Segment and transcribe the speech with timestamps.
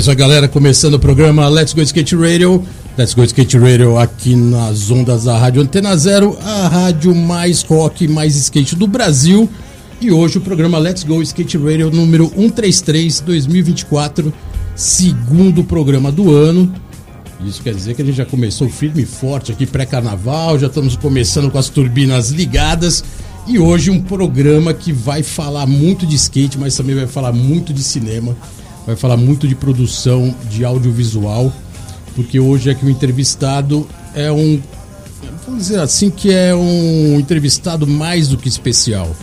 [0.00, 0.48] Isso aí, galera.
[0.48, 2.64] Começando o programa Let's Go Skate Radio.
[2.96, 8.08] Let's Go Skate Radio aqui nas ondas da Rádio Antena Zero, a rádio mais rock,
[8.08, 9.46] mais skate do Brasil.
[10.00, 14.32] E hoje o programa Let's Go Skate Radio número 133 2024,
[14.74, 16.72] segundo programa do ano.
[17.44, 20.96] Isso quer dizer que a gente já começou firme e forte aqui pré-carnaval, já estamos
[20.96, 23.04] começando com as turbinas ligadas.
[23.46, 27.70] E hoje um programa que vai falar muito de skate, mas também vai falar muito
[27.74, 28.34] de cinema
[28.90, 31.52] vai falar muito de produção de audiovisual,
[32.16, 34.60] porque hoje é que o entrevistado é um,
[35.46, 39.14] vamos dizer assim, que é um entrevistado mais do que especial.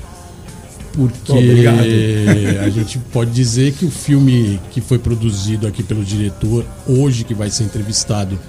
[0.94, 1.80] Porque Obrigado.
[2.66, 7.34] a gente pode dizer que o filme que foi produzido aqui pelo diretor, hoje que
[7.34, 8.40] vai ser entrevistado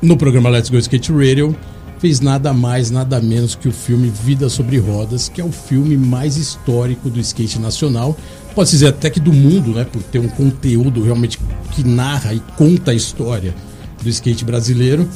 [0.00, 1.54] no programa Let's Go Skate Radio,
[1.98, 5.96] fez nada mais, nada menos que o filme Vida sobre Rodas, que é o filme
[5.96, 8.16] mais histórico do skate nacional.
[8.56, 9.84] Pode dizer até que do mundo, né?
[9.84, 11.38] Por ter um conteúdo realmente
[11.72, 13.54] que narra e conta a história
[14.02, 15.06] do skate brasileiro.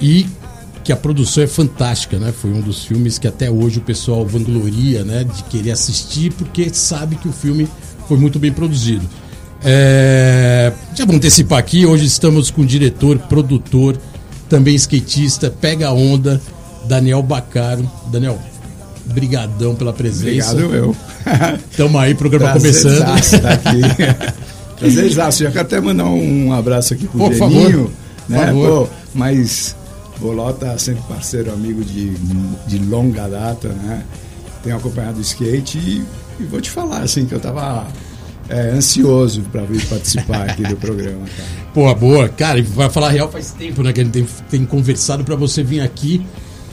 [0.00, 0.26] E
[0.82, 2.32] que a produção é fantástica, né?
[2.32, 5.24] Foi um dos filmes que até hoje o pessoal vangloria, né?
[5.24, 7.68] De querer assistir, porque sabe que o filme
[8.08, 9.06] foi muito bem produzido.
[9.62, 10.72] É...
[10.94, 14.00] Já vou antecipar aqui, hoje estamos com o diretor, produtor,
[14.48, 16.40] também skatista, pega a onda,
[16.88, 17.86] Daniel Bacaro.
[18.10, 18.40] Daniel,
[19.10, 20.52] brigadão pela presença.
[20.52, 20.96] Obrigado eu.
[21.76, 23.18] Tamo aí, programa Prazerzaço começando.
[23.18, 23.80] estar aqui.
[24.78, 25.44] Prazerzaço.
[25.44, 27.92] Já quero até mandar um abraço aqui pro Por Geninho.
[28.28, 28.38] Né?
[28.38, 28.86] Por favor.
[28.86, 29.76] Pô, mas
[30.20, 32.10] Bolota sempre parceiro, amigo de,
[32.66, 34.02] de longa data, né?
[34.62, 36.04] Tenho acompanhado o skate e,
[36.38, 37.86] e vou te falar, assim, que eu tava
[38.50, 41.48] é, ansioso para vir participar aqui do programa, cara.
[41.72, 42.28] Pô, boa.
[42.28, 43.94] Cara, vai falar real faz tempo, né?
[43.94, 46.26] Que a gente tem, tem conversado pra você vir aqui,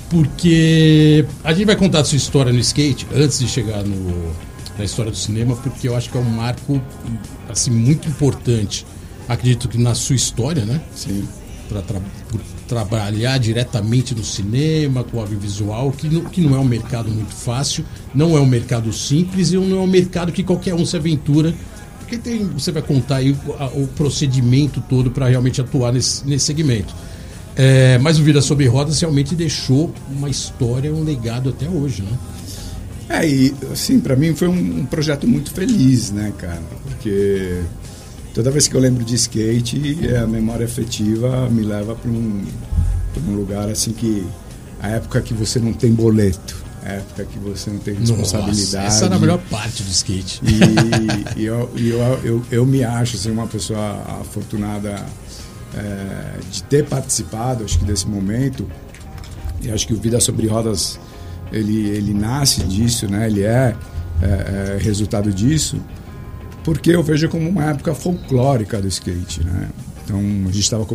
[0.10, 4.34] porque a gente vai contar a sua história no skate antes de chegar no,
[4.78, 6.82] na história do cinema, porque eu acho que é um marco,
[7.50, 8.86] assim, muito importante.
[9.28, 10.82] Acredito que na sua história, né?
[10.96, 11.28] Sim.
[11.68, 16.64] Pra tra por trabalhar diretamente no cinema, com audiovisual, que não, que não é um
[16.66, 17.84] mercado muito fácil,
[18.16, 21.54] não é um mercado simples e não é um mercado que qualquer um se aventura.
[22.00, 26.26] Porque tem, você vai contar aí o, a- o procedimento todo para realmente atuar nesse,
[26.26, 26.94] nesse segmento.
[27.58, 32.18] É, mas o Vida Sobre Rodas realmente deixou uma história, um legado até hoje, né?
[33.10, 36.62] É, e assim, pra mim foi um, um projeto muito feliz, né, cara?
[36.84, 37.62] Porque
[38.34, 42.46] toda vez que eu lembro de skate, a memória afetiva me leva pra um,
[43.14, 44.26] pra um lugar assim que.
[44.80, 48.76] A época que você não tem boleto, a época que você não tem responsabilidade.
[48.76, 50.40] Nossa, essa era a melhor parte do skate.
[50.44, 55.04] E, e eu, eu, eu, eu me acho assim, uma pessoa afortunada
[55.78, 58.68] é, de ter participado, acho que desse momento.
[59.62, 61.00] E acho que o Vida sobre Rodas
[61.52, 63.28] ele, ele nasce disso, né?
[63.28, 63.76] Ele é,
[64.22, 65.78] é, é resultado disso,
[66.64, 69.70] porque eu vejo como uma época folclórica do skate, né?
[70.04, 70.86] Então a gente estava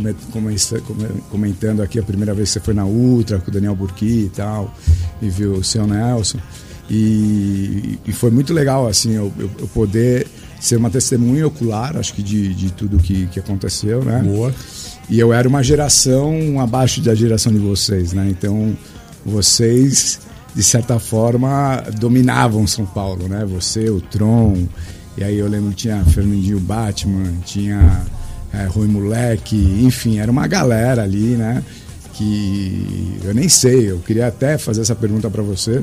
[1.30, 4.30] comentando aqui a primeira vez que você foi na Ultra com o Daniel Burki e
[4.34, 4.74] tal,
[5.20, 6.38] e viu o seu Nelson.
[6.90, 10.26] E, e foi muito legal assim eu, eu, eu poder
[10.62, 14.22] ser uma testemunha ocular, acho que de, de tudo que, que aconteceu, né?
[14.22, 14.54] Boa.
[15.10, 18.28] E eu era uma geração abaixo da geração de vocês, né?
[18.30, 18.76] Então,
[19.26, 20.20] vocês,
[20.54, 23.44] de certa forma, dominavam São Paulo, né?
[23.44, 24.68] Você, o Tron,
[25.18, 28.06] e aí eu lembro que tinha Fernandinho Batman, tinha
[28.52, 31.60] é, Rui Moleque, enfim, era uma galera ali, né?
[32.12, 35.82] Que eu nem sei, eu queria até fazer essa pergunta para você.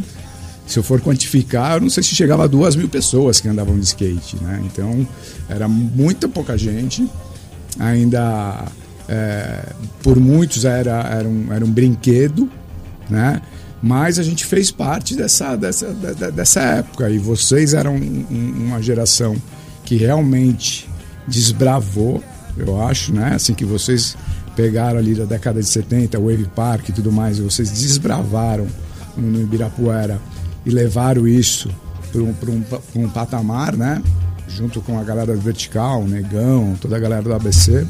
[0.69, 3.75] Se eu for quantificar, eu não sei se chegava a duas mil pessoas que andavam
[3.78, 4.62] de skate, né?
[4.66, 5.06] Então,
[5.50, 7.10] era muita pouca gente,
[7.80, 8.66] ainda
[9.07, 9.66] é,
[10.04, 12.48] por muitos era, era, um, era um brinquedo,
[13.10, 13.42] né?
[13.81, 18.65] Mas a gente fez parte dessa, dessa, da- dessa época e vocês eram um- um-
[18.68, 19.36] uma geração
[19.86, 20.88] que realmente
[21.27, 22.24] desbravou,
[22.57, 23.31] eu acho, né?
[23.33, 24.15] Assim que vocês
[24.56, 28.68] pegaram ali da década de 70, Wave Park e tudo mais, e vocês desbravaram
[29.18, 30.19] no Ibirapuera
[30.65, 31.69] e levaram isso
[32.11, 34.01] para um, pra um, pra um patamar, né?
[34.47, 37.85] Junto com a galera do Vertical, Negão, toda a galera do ABC.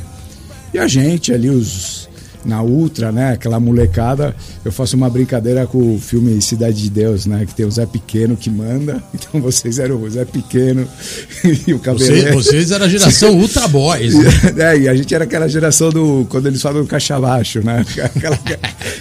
[0.73, 2.09] E a gente ali, os
[2.45, 3.33] na Ultra, né?
[3.33, 7.45] Aquela molecada, eu faço uma brincadeira com o filme Cidade de Deus, né?
[7.45, 9.01] Que tem o Zé Pequeno que manda.
[9.19, 10.87] Então vocês eram o Zé Pequeno
[11.67, 12.05] e o cabelo.
[12.05, 14.15] Vocês, vocês eram a geração Ultra Boys.
[14.15, 14.29] Né?
[14.69, 16.25] É, e a gente era aquela geração do.
[16.29, 17.85] Quando eles falam do caixa baixo, né?
[18.03, 18.37] Aquela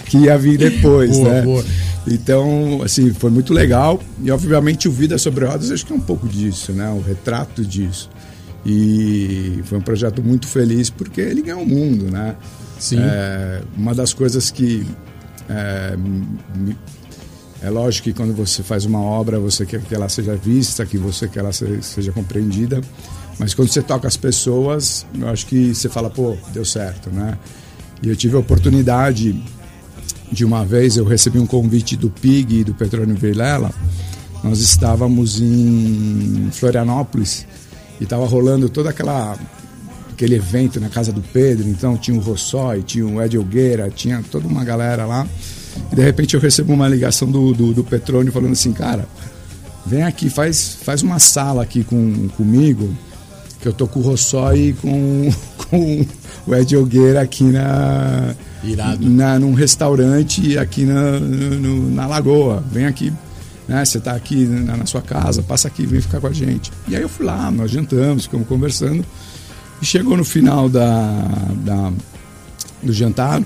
[0.05, 1.41] que ia vir depois, boa, né?
[1.41, 1.65] Boa.
[2.09, 4.01] Então, assim, foi muito legal.
[4.23, 6.89] E obviamente o Vida sobre Rodas acho que é um pouco disso, né?
[6.89, 8.09] O retrato disso.
[8.65, 12.35] E foi um projeto muito feliz porque ele ganhou o mundo, né?
[12.79, 12.97] Sim.
[12.99, 14.85] É, uma das coisas que
[15.47, 15.95] é,
[17.61, 20.97] é lógico que quando você faz uma obra, você quer que ela seja vista, que
[20.97, 22.81] você quer que ela seja compreendida,
[23.37, 27.37] mas quando você toca as pessoas, eu acho que você fala, pô, deu certo, né?
[28.01, 29.41] E eu tive a oportunidade
[30.31, 33.71] de uma vez, eu recebi um convite do PIG e do Petrônio Vilela,
[34.43, 37.45] nós estávamos em Florianópolis
[37.99, 39.37] e estava rolando toda aquela
[40.13, 44.21] aquele evento na casa do Pedro, então tinha o Rossói, tinha o Ed Algueira, tinha
[44.29, 45.25] toda uma galera lá.
[45.89, 49.07] E de repente eu recebo uma ligação do, do, do Petrônio falando assim, cara,
[49.85, 52.93] vem aqui, faz, faz uma sala aqui com, comigo,
[53.61, 55.33] que eu tô com o Rossói e com,
[55.69, 56.05] com
[56.45, 59.09] o Ed Algueira aqui na, Irado.
[59.09, 62.63] na num restaurante aqui na, no, na Lagoa.
[62.71, 63.13] Vem aqui,
[63.67, 63.83] né?
[63.83, 66.71] Você tá aqui na, na, sua casa, passa aqui, vem ficar com a gente.
[66.87, 69.05] E aí eu fui lá, nós jantamos, ficamos conversando.
[69.81, 71.27] E chegou no final da,
[71.63, 71.91] da
[72.81, 73.41] do jantar,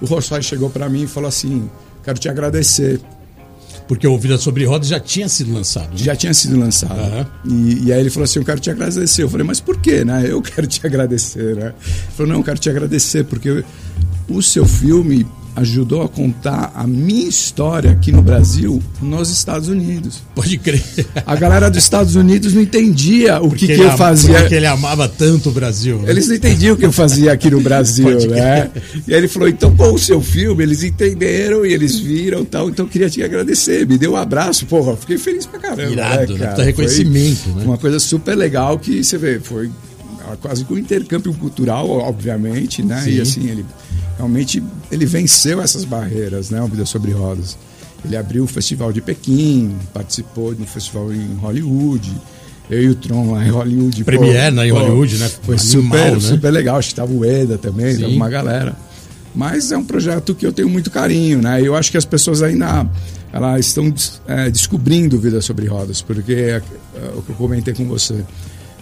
[0.00, 1.68] o Rossói chegou para mim e falou assim:
[2.02, 3.00] Quero te agradecer.
[3.88, 5.90] Porque o Vida Sobre Rodas já tinha sido lançado.
[5.90, 5.98] Né?
[5.98, 6.98] Já tinha sido lançado.
[6.98, 7.26] Uhum.
[7.44, 9.22] E, e, aí ele falou assim: Eu quero te agradecer.
[9.22, 10.04] Eu falei: Mas por quê?
[10.04, 10.24] Né?
[10.28, 11.56] Eu quero te agradecer.
[11.56, 11.66] Né?
[11.66, 13.64] Ele falou: Não, eu quero te agradecer porque
[14.28, 15.26] o seu filme
[15.56, 20.22] ajudou a contar a minha história aqui no Brasil, nos Estados Unidos.
[20.34, 20.82] Pode crer.
[21.24, 24.40] A galera dos Estados Unidos não entendia o que, que eu fazia.
[24.40, 25.98] Porque ele amava tanto o Brasil.
[26.02, 26.10] Né?
[26.10, 28.70] Eles não entendiam o que eu fazia aqui no Brasil, né?
[29.08, 32.68] E aí ele falou: então com o seu filme, eles entenderam e eles viram tal,
[32.68, 33.86] então eu queria te agradecer.
[33.86, 35.90] Me deu um abraço, porra, fiquei feliz pra caramba.
[35.90, 36.64] Irado, né, cara?
[36.64, 37.64] reconhecimento, foi né?
[37.64, 39.70] Uma coisa super legal que você vê, foi
[40.42, 43.00] quase que um intercâmbio cultural, obviamente, né?
[43.02, 43.10] Sim.
[43.10, 43.64] E assim, ele
[44.16, 46.60] realmente ele venceu essas barreiras, né?
[46.62, 47.56] O Vida sobre Rodas.
[48.04, 52.12] Ele abriu o Festival de Pequim, participou do festival em Hollywood.
[52.70, 54.04] Eu e o Tron lá em Hollywood.
[54.04, 55.28] Premiere né, em Hollywood, né?
[55.42, 56.20] Foi Animal, super, né?
[56.20, 56.78] super legal.
[56.78, 58.76] Acho que estava o Eda também, tava uma galera.
[59.34, 61.60] Mas é um projeto que eu tenho muito carinho, né?
[61.60, 62.88] Eu acho que as pessoas ainda
[63.32, 63.92] elas estão
[64.26, 66.62] é, descobrindo Vida sobre Rodas, porque é,
[66.94, 68.24] é, o que eu comentei com você.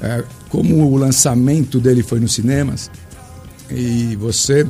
[0.00, 2.90] É, como o lançamento dele foi nos cinemas,
[3.70, 4.66] e você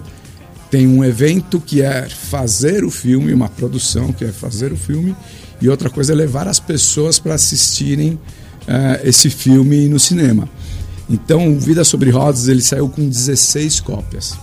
[0.74, 5.14] tem um evento que é fazer o filme, uma produção que é fazer o filme,
[5.60, 8.20] e outra coisa é levar as pessoas para assistirem uh,
[9.04, 10.48] esse filme no cinema.
[11.08, 14.36] Então, Vida sobre Rodas ele saiu com 16 cópias.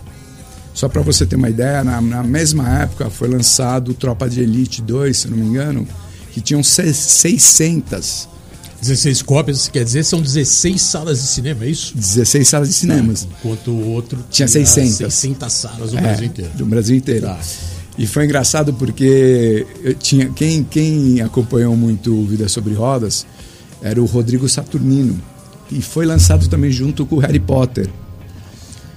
[0.74, 4.81] Só para você ter uma ideia, na, na, mesma época foi lançado Tropa de Elite
[4.81, 5.86] 2, se não me engano,
[6.31, 8.30] que tinham 600
[8.81, 11.95] 16 cópias, quer dizer, são 16 salas de cinema, é isso?
[11.95, 13.28] 16 salas de cinemas.
[13.30, 14.95] Ah, enquanto o outro tinha, tinha 600.
[14.98, 16.51] 600 salas no é, Brasil inteiro.
[16.56, 17.28] Do Brasil inteiro.
[17.28, 17.39] Tá.
[17.98, 23.25] E foi engraçado porque eu tinha quem, quem acompanhou muito Vida sobre Rodas
[23.81, 25.22] era o Rodrigo Saturnino.
[25.72, 27.88] E foi lançado também junto com o Harry Potter.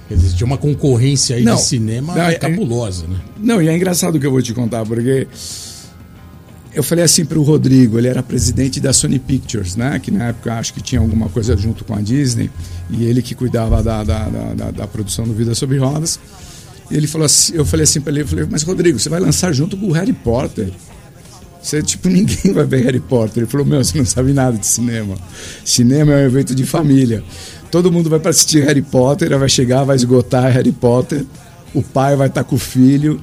[0.07, 3.19] Quer dizer, tinha uma concorrência aí não, de cinema não, é, cabulosa, né?
[3.37, 5.27] Não, e é engraçado o que eu vou te contar, porque
[6.75, 9.97] eu falei assim para o Rodrigo, ele era presidente da Sony Pictures, né?
[9.97, 12.51] Que na época acho que tinha alguma coisa junto com a Disney
[12.89, 16.19] e ele que cuidava da, da, da, da produção do Vida sobre Rodas.
[16.91, 19.21] E ele falou assim, eu falei assim para ele, eu falei, mas Rodrigo, você vai
[19.21, 20.69] lançar junto com o Harry Potter?
[21.61, 23.43] Você, tipo, ninguém vai ver Harry Potter.
[23.43, 25.15] Ele falou, meu, você não sabe nada de cinema.
[25.63, 27.23] Cinema é um evento de família.
[27.71, 31.25] Todo mundo vai para assistir Harry Potter, vai chegar, vai esgotar Harry Potter,
[31.73, 33.19] o pai vai estar tá com o filho,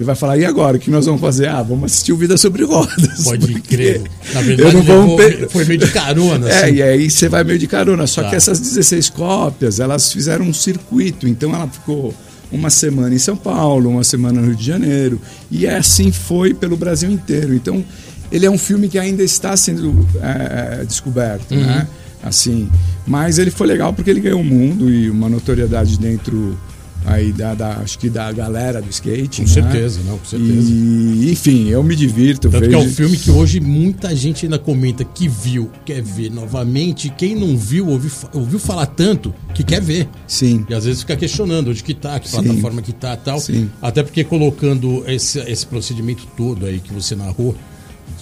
[0.00, 0.78] e vai falar, e agora?
[0.78, 1.48] O que nós vamos fazer?
[1.48, 3.22] Ah, vamos assistir o Vida sobre Rodas.
[3.22, 4.00] Pode crer.
[4.32, 6.48] Na verdade, eu não levou, foi meio de carona.
[6.48, 6.74] É, assim.
[6.76, 8.06] e aí você vai meio de carona.
[8.06, 8.30] Só tá.
[8.30, 11.28] que essas 16 cópias, elas fizeram um circuito.
[11.28, 12.14] Então ela ficou
[12.50, 15.20] uma semana em São Paulo, uma semana no Rio de Janeiro.
[15.50, 17.54] E assim foi pelo Brasil inteiro.
[17.54, 17.84] Então,
[18.32, 21.60] ele é um filme que ainda está sendo é, descoberto, uhum.
[21.60, 21.86] né?
[22.22, 22.70] Assim,
[23.06, 26.58] mas ele foi legal porque ele ganhou o mundo e uma notoriedade dentro
[27.04, 29.42] aí da, da, acho que da galera do skate.
[29.42, 29.54] Com né?
[29.54, 30.70] certeza, não, com certeza.
[30.70, 32.50] E, enfim, eu me divirto.
[32.50, 32.70] Tanto vejo...
[32.70, 37.10] que é um filme que hoje muita gente ainda comenta que viu, quer ver novamente.
[37.10, 40.08] Quem não viu, ouviu, ouviu falar tanto que quer ver.
[40.26, 40.64] Sim.
[40.68, 42.42] E às vezes fica questionando onde que tá, que Sim.
[42.42, 43.40] plataforma que tá tal.
[43.40, 43.70] Sim.
[43.80, 47.54] Até porque colocando esse, esse procedimento todo aí que você narrou,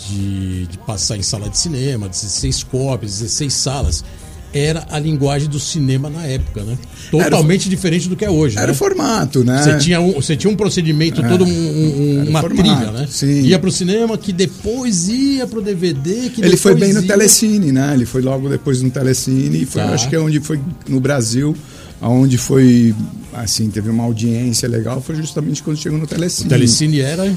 [0.07, 4.05] de, de passar em sala de cinema, 16 cópias, 16 salas
[4.53, 6.79] era a linguagem do cinema na época, né?
[7.11, 8.57] Totalmente diferente do que é hoje.
[8.57, 8.73] Era né?
[8.73, 9.63] o formato, né?
[9.63, 13.07] Você tinha um, você tinha um procedimento, é, todo um, um, uma formato, trilha, né?
[13.11, 13.43] Sim.
[13.43, 16.31] Ia pro cinema, que depois ia pro DVD.
[16.31, 17.93] Que Ele foi bem no Telecine, né?
[17.95, 19.63] Ele foi logo depois no Telecine.
[19.63, 19.91] E foi, tá.
[19.91, 21.55] acho que é onde foi no Brasil,
[22.01, 22.95] onde foi,
[23.35, 26.47] assim, teve uma audiência legal, foi justamente quando chegou no Telecine.
[26.47, 27.31] O Telecine era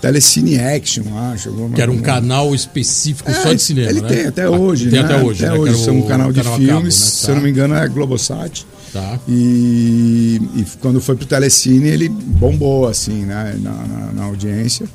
[0.00, 1.52] Telecine Action, acho.
[1.74, 3.90] Que era um canal específico é, só de cinema.
[3.90, 4.08] Ele né?
[4.08, 4.90] tem até hoje.
[4.90, 5.04] Tem né?
[5.04, 5.44] até hoje.
[5.44, 5.60] Até né?
[5.60, 5.84] hoje.
[5.84, 6.90] São um canal de canal filmes, cabo, né?
[6.90, 6.90] tá.
[6.90, 8.66] se eu não me engano, é Globosat.
[8.92, 9.18] Tá.
[9.28, 13.56] E, e quando foi pro Telecine, ele bombou, assim, né?
[13.60, 14.86] na, na, na audiência.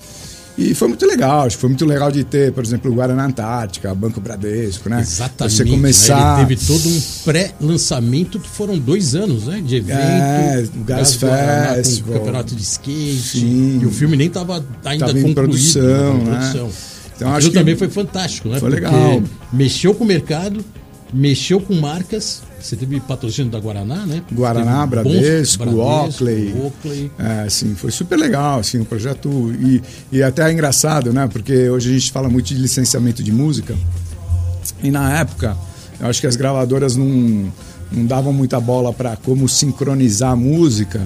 [0.57, 3.25] E foi muito legal, acho que foi muito legal de ter, por exemplo, o Guarana
[3.25, 5.01] Antártica, Banco Bradesco, né?
[5.01, 5.55] Exatamente.
[5.57, 6.37] Você começar.
[6.37, 6.43] Né?
[6.43, 9.61] Ele teve todo um pré-lançamento que foram dois anos, né?
[9.61, 9.99] De evento.
[9.99, 12.19] É, o Festival.
[12.19, 13.17] campeonato de skate.
[13.17, 13.79] Sim.
[13.81, 15.19] E o filme nem estava ainda tava.
[15.19, 16.31] Em produção, né?
[16.31, 16.69] produção.
[17.15, 18.59] Então, acho que também foi fantástico, né?
[18.59, 19.21] Foi legal.
[19.51, 20.63] mexeu com o mercado,
[21.13, 22.41] mexeu com marcas.
[22.65, 24.23] Você teve patrocínio da Guaraná, né?
[24.31, 26.55] Guaraná, Bradesco, Bradesco, Oakley.
[26.59, 27.11] Oakley.
[27.19, 29.29] É, sim, foi super legal, assim, o projeto.
[29.59, 31.29] E, e até é engraçado, né?
[31.31, 33.75] Porque hoje a gente fala muito de licenciamento de música.
[34.81, 35.55] E na época,
[35.99, 37.53] eu acho que as gravadoras não,
[37.91, 41.05] não davam muita bola para como sincronizar a música.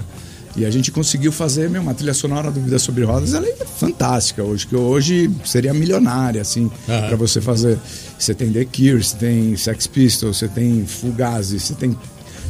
[0.60, 3.56] E a gente conseguiu fazer meu, uma trilha sonora do Vida Sobre Rodas, ela é
[3.78, 7.08] fantástica hoje, que hoje seria milionária, assim, uhum.
[7.08, 7.78] para você fazer.
[8.18, 11.98] Você tem The Cure, você tem Sex Pistols, você tem Fugazi, você tem,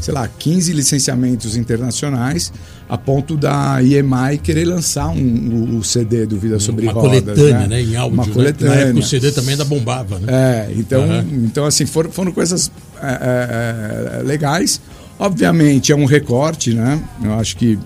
[0.02, 2.52] sei lá, 15 licenciamentos internacionais,
[2.90, 7.22] a ponto da EMI querer lançar um, o, CD do Vida Sobre uma Rodas.
[7.22, 7.68] coletânea, né?
[7.68, 7.82] né?
[7.84, 8.16] Em áudio.
[8.16, 8.34] Uma né?
[8.34, 8.76] coletânea.
[8.76, 10.34] Na época o CD também ainda bombava, né?
[10.34, 11.44] É, então, Uhum.
[11.46, 14.82] então assim, foram, foram coisas é, é, legais.
[15.20, 17.00] Obviamente é um recorte, né?
[17.22, 17.78] Eu acho que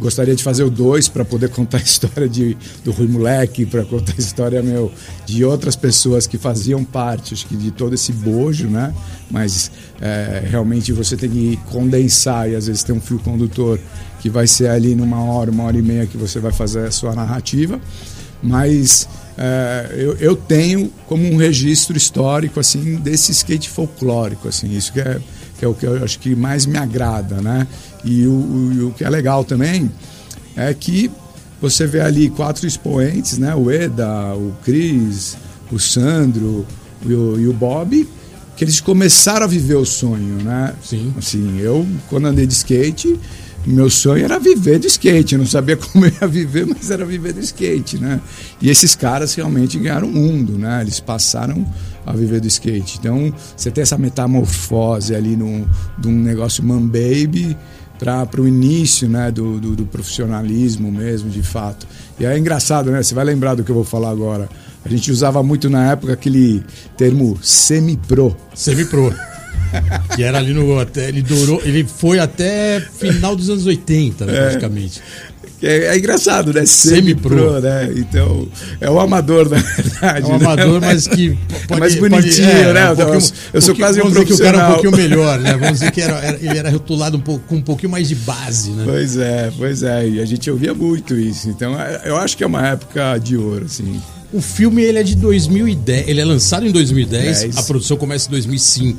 [0.00, 3.84] gostaria de fazer o 2 para poder contar a história de, do Rui Moleque, para
[3.84, 4.92] contar a história meu,
[5.24, 8.94] de outras pessoas que faziam parte acho que de todo esse bojo, né?
[9.30, 13.78] Mas é, realmente você tem que condensar e às vezes tem um fio condutor
[14.20, 16.90] que vai ser ali numa hora, uma hora e meia que você vai fazer a
[16.90, 17.80] sua narrativa.
[18.42, 24.92] Mas é, eu, eu tenho como um registro histórico assim desse skate folclórico, assim, isso
[24.92, 25.20] que é
[25.58, 27.66] que é o que eu acho que mais me agrada, né?
[28.04, 29.90] E o, o, o, que é legal também
[30.56, 31.10] é que
[31.60, 33.54] você vê ali quatro expoentes, né?
[33.54, 35.36] O Eda, o Cris,
[35.70, 36.66] o Sandro
[37.04, 38.08] e o, e o Bob,
[38.56, 40.74] que eles começaram a viver o sonho, né?
[40.82, 41.12] Sim.
[41.16, 43.18] Assim, eu quando andei de skate,
[43.66, 45.34] meu sonho era viver de skate.
[45.34, 48.20] Eu não sabia como eu ia viver, mas era viver de skate, né?
[48.60, 50.80] E esses caras realmente ganharam o mundo, né?
[50.82, 51.66] Eles passaram
[52.06, 52.98] a viver do skate.
[52.98, 57.56] Então, você tem essa metamorfose ali no, de um negócio man baby
[57.98, 61.86] para o início né, do, do, do, profissionalismo mesmo, de fato.
[62.20, 63.02] E é engraçado, né?
[63.02, 64.48] Você vai lembrar do que eu vou falar agora.
[64.84, 66.62] A gente usava muito na época aquele
[66.96, 68.36] termo semi-pro.
[68.54, 69.12] Semi-pro.
[70.14, 70.78] Que era ali no.
[70.78, 71.60] Até, ele durou.
[71.64, 74.40] Ele foi até final dos anos 80, né, É.
[74.42, 75.00] praticamente.
[75.62, 76.66] É, é engraçado, né?
[76.66, 77.30] Semi-pro.
[77.34, 77.90] Semi-pro, né?
[77.96, 78.46] Então,
[78.78, 80.30] é o amador, na verdade.
[80.30, 80.44] É um né?
[80.44, 81.30] amador, mas que
[81.66, 82.92] pode, É mais bonitinho, pode- é, né?
[82.92, 84.82] um pouquinho- eu sou quase um vamos dizer que o cara é um profissional.
[84.92, 85.52] pouquinho melhor, né?
[85.56, 88.14] Vamos dizer que era, era- ele era rotulado um pouco, com um pouquinho mais de
[88.16, 88.82] base, né?
[88.84, 90.06] Pois é, pois é.
[90.06, 91.48] E a gente ouvia muito isso.
[91.48, 93.98] Então, é- eu acho que é uma época de ouro, assim.
[94.34, 97.56] O filme ele é de 2010, ele é lançado em 2010, Dez.
[97.56, 98.98] a produção começa em 2005.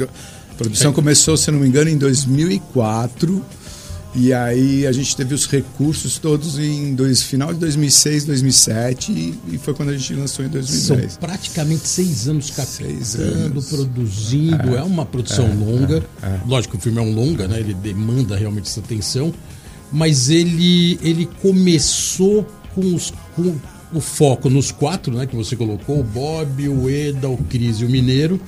[0.00, 3.44] A produção começou, se não me engano, em 2004.
[4.18, 9.38] E aí a gente teve os recursos todos em dois, final de 2006, 2007 e,
[9.52, 11.18] e foi quando a gente lançou em São 2010.
[11.18, 13.66] praticamente seis anos Seis captando, anos.
[13.68, 14.74] produzindo.
[14.74, 16.02] É, uma produção longa.
[16.46, 17.60] Lógico que o filme é um longa, né?
[17.60, 19.34] Ele demanda realmente essa atenção.
[19.92, 23.54] Mas ele, ele começou com, os, com
[23.92, 25.26] o foco nos quatro, né?
[25.26, 28.40] Que você colocou: o Bob, o Eda, o Cris e o Mineiro.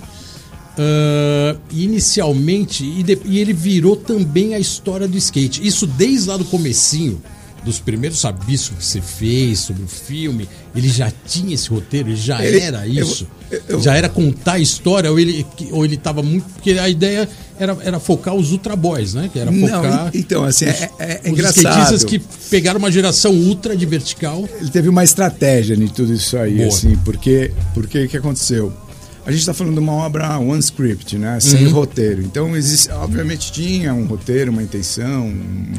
[0.78, 5.66] Ah, inicialmente, e, de- e ele virou também a história do skate.
[5.66, 7.20] Isso desde lá do comecinho,
[7.64, 12.16] dos primeiros rabiscos que você fez sobre o filme, ele já tinha esse roteiro, ele
[12.16, 13.26] já Ele- era eu- isso.
[13.68, 16.44] eu- já era contar a história, ou ele, ou ele tava muito.
[16.54, 19.28] Porque a ideia era, era focar os Ultra Boys, né?
[19.32, 20.10] Que era Não, focar.
[20.14, 21.64] e- então, assim, os, é- é- é os engraçado.
[21.66, 24.48] skatistas que pegaram uma geração ultra de vertical.
[24.60, 26.68] Ele teve uma estratégia em tudo isso aí, Boa.
[26.68, 28.72] assim, porque porque o que aconteceu?
[29.28, 31.38] A gente está falando de uma obra one script, né?
[31.38, 31.72] Sem Uhum.
[31.74, 32.22] roteiro.
[32.22, 35.74] Então, existe, obviamente tinha um roteiro, uma intenção, um-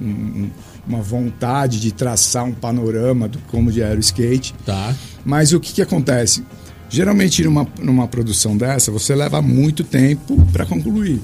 [0.00, 0.50] um-
[0.84, 4.52] uma vontade de traçar um panorama do como era o skate.
[4.66, 4.92] Tá.
[5.24, 6.42] Mas o que, que acontece?
[6.90, 11.20] Geralmente, numa, numa produção dessa, você leva muito tempo para concluir.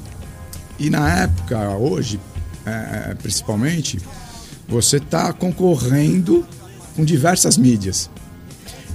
[0.78, 2.20] E na época, hoje,
[2.64, 3.98] é, principalmente,
[4.68, 6.46] você está concorrendo
[6.94, 8.08] com diversas mídias.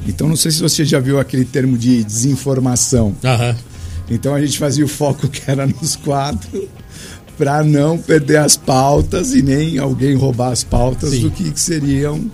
[0.07, 3.15] Então, não sei se você já viu aquele termo de desinformação.
[3.23, 3.55] Aham.
[4.09, 6.67] Então a gente fazia o foco que era nos quatro
[7.37, 11.21] para não perder as pautas e nem alguém roubar as pautas Sim.
[11.21, 12.29] do que, que seriam,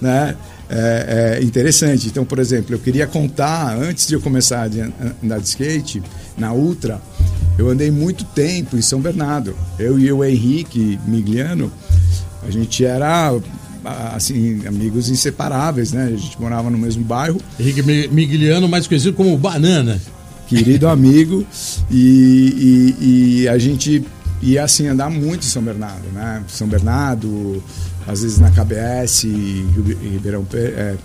[0.00, 0.36] né?
[0.70, 2.08] É, é, interessante.
[2.08, 6.02] Então, por exemplo, eu queria contar, antes de eu começar a andar de skate,
[6.36, 7.00] na Ultra,
[7.58, 9.56] eu andei muito tempo em São Bernardo.
[9.78, 11.72] Eu e o Henrique Migliano,
[12.46, 13.32] a gente era
[14.14, 16.04] assim, amigos inseparáveis, né?
[16.04, 17.40] A gente morava no mesmo bairro.
[17.58, 20.00] Henrique Migliano, mais conhecido como Banana.
[20.46, 21.46] Querido amigo.
[21.90, 24.04] E, e, e, a gente
[24.42, 26.42] ia assim andar muito em São Bernardo, né?
[26.48, 27.62] São Bernardo,
[28.06, 29.24] às vezes na KBS,
[30.12, 30.96] Ribeirão é, é,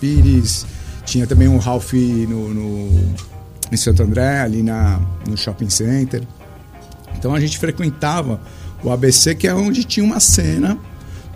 [0.00, 0.66] Pires.
[1.04, 3.14] Tinha também um Ralph no, no,
[3.70, 6.22] em Santo André, ali na, no shopping center.
[7.18, 8.40] Então a gente frequentava
[8.82, 10.78] o ABC, que é onde tinha uma cena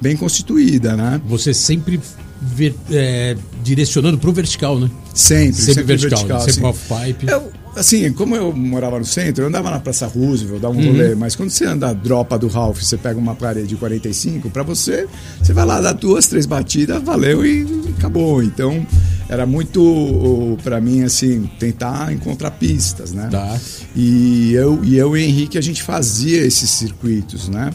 [0.01, 1.21] bem constituída, né?
[1.27, 2.01] Você sempre
[2.41, 4.91] ver, é, direcionando para o vertical, né?
[5.15, 6.69] Sempre, sempre, sempre vertical, vertical sempre assim.
[6.69, 7.27] off-pipe.
[7.29, 10.93] Eu, assim, como eu morava no centro, eu andava na Praça Roosevelt, dava um uhum.
[10.93, 14.51] rolê, mas quando você anda a dropa do Ralph, você pega uma parede de 45,
[14.51, 15.07] para você,
[15.43, 17.67] você vai lá dar duas, três batidas, valeu e
[17.99, 18.43] acabou.
[18.43, 18.87] Então,
[19.29, 23.29] era muito, para mim, assim, tentar encontrar pistas, né?
[23.31, 23.59] Tá.
[23.95, 27.71] E eu, e eu e o Henrique, a gente fazia esses circuitos, né?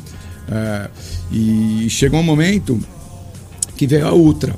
[0.50, 0.90] É,
[1.32, 2.80] e chegou um momento
[3.76, 4.56] que veio a Ultra.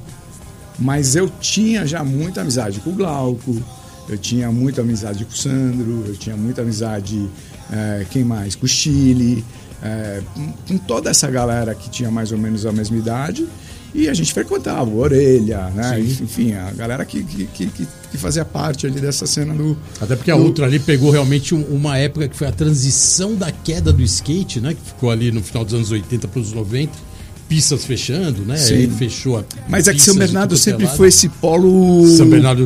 [0.80, 3.62] Mas eu tinha já muita amizade com o Glauco,
[4.10, 7.30] eu tinha muita amizade com o Sandro, eu tinha muita amizade,
[7.72, 8.56] é, quem mais?
[8.56, 9.46] Com o Chile,
[9.82, 10.22] é,
[10.68, 13.48] com toda essa galera que tinha mais ou menos a mesma idade.
[13.94, 15.96] E a gente frequentava, o Orelha, né?
[15.96, 16.24] Sim.
[16.24, 19.78] Enfim, a galera que, que, que, que, fazia parte ali dessa cena do.
[20.00, 20.44] Até porque a do...
[20.44, 24.74] Ultra ali pegou realmente uma época que foi a transição da queda do skate, né?
[24.74, 27.13] Que ficou ali no final dos anos 80 para os 90
[27.54, 28.58] pistas fechando, né?
[28.58, 28.90] Sim.
[28.90, 32.04] fechou a Mas é que São Bernardo sempre foi esse polo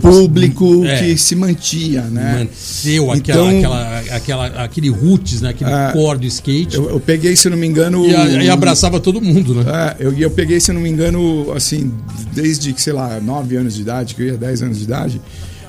[0.02, 2.48] público é, que se mantinha, né?
[2.48, 5.50] Manteu aquela, então, aquela, aquela, aquele roots, né?
[5.50, 6.78] Aquele uh, core do skate.
[6.78, 8.06] Eu, eu, peguei, se não me engano.
[8.06, 9.64] E, a, e abraçava todo mundo, né?
[9.64, 11.92] Uh, eu, eu peguei, se não me engano, assim,
[12.34, 15.22] desde, sei lá, 9 anos de idade, que eu ia 10 anos de idade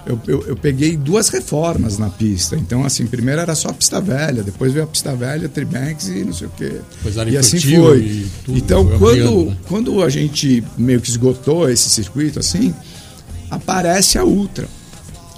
[0.08, 2.56] eu, eu, eu, peguei duas reformas na pista.
[2.56, 6.24] Então, assim, primeiro era só a pista velha, depois veio a pista velha, Tribanks e
[6.24, 6.80] não sei o quê.
[7.28, 8.00] e assim foi.
[8.00, 9.56] E então, quando, né?
[9.68, 12.74] quando a gente meio que esgotou esse circuito, assim,
[13.50, 14.66] aparece a Ultra.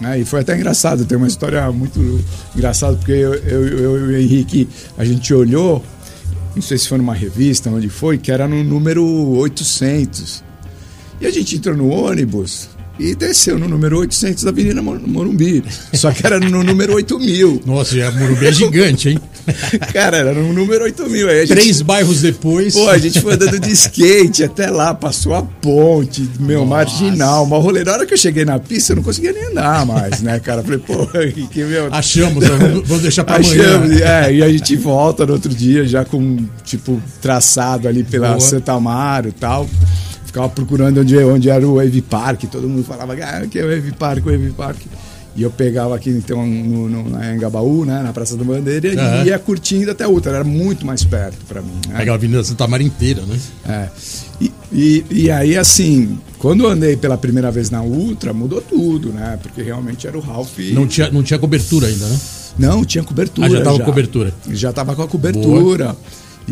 [0.00, 0.20] Né?
[0.20, 4.16] E foi até engraçado, tem uma história muito engraçada, porque eu, eu, eu e o
[4.18, 5.84] Henrique, a gente olhou,
[6.54, 10.44] não sei se foi numa revista, onde foi, que era no número 800.
[11.20, 15.64] E a gente entrou no ônibus, e desceu no número 800 da Avenida Morumbi.
[15.94, 17.62] Só que era no número 8000.
[17.64, 19.18] Nossa, a Morumbi é gigante, hein?
[19.92, 21.28] Cara, era no número 8000.
[21.28, 21.48] Aí gente...
[21.48, 22.74] Três bairros depois.
[22.74, 26.70] Pô, a gente foi andando de skate até lá, passou a ponte, meu, Nossa.
[26.70, 27.84] marginal, uma rolê.
[27.84, 30.62] Na hora que eu cheguei na pista, eu não conseguia nem andar mais, né, cara?
[30.62, 31.06] Falei, pô,
[31.50, 31.88] que meu.
[31.92, 32.44] Achamos,
[32.84, 34.26] vamos deixar pra Achamos, amanhã.
[34.26, 38.40] É, e a gente volta no outro dia já com, tipo, traçado ali pela Boa.
[38.40, 39.66] Santa Amaro e tal
[40.30, 43.68] ficava procurando onde, onde era o Wave Park, todo mundo falava, ah, que é o
[43.68, 44.78] Wave Park, o Wave Park.
[45.36, 49.24] E eu pegava aqui então no, no, na Engabaú, né, na Praça da Bandeira, uhum.
[49.24, 51.72] e ia curtindo até a outra, era muito mais perto para mim.
[51.88, 51.98] Né?
[51.98, 53.38] Pegava a Avenida Santa Maria inteira, né?
[53.68, 53.88] É.
[54.40, 59.12] E, e, e, aí, assim, quando eu andei pela primeira vez na Ultra, mudou tudo,
[59.12, 59.38] né?
[59.40, 60.58] Porque realmente era o Ralph.
[60.72, 62.18] Não tinha, não tinha cobertura ainda, né?
[62.58, 63.46] Não, tinha cobertura.
[63.46, 63.84] Ah, já tava já.
[63.84, 64.34] cobertura.
[64.50, 65.84] Já tava com a cobertura.
[65.84, 65.96] Boa.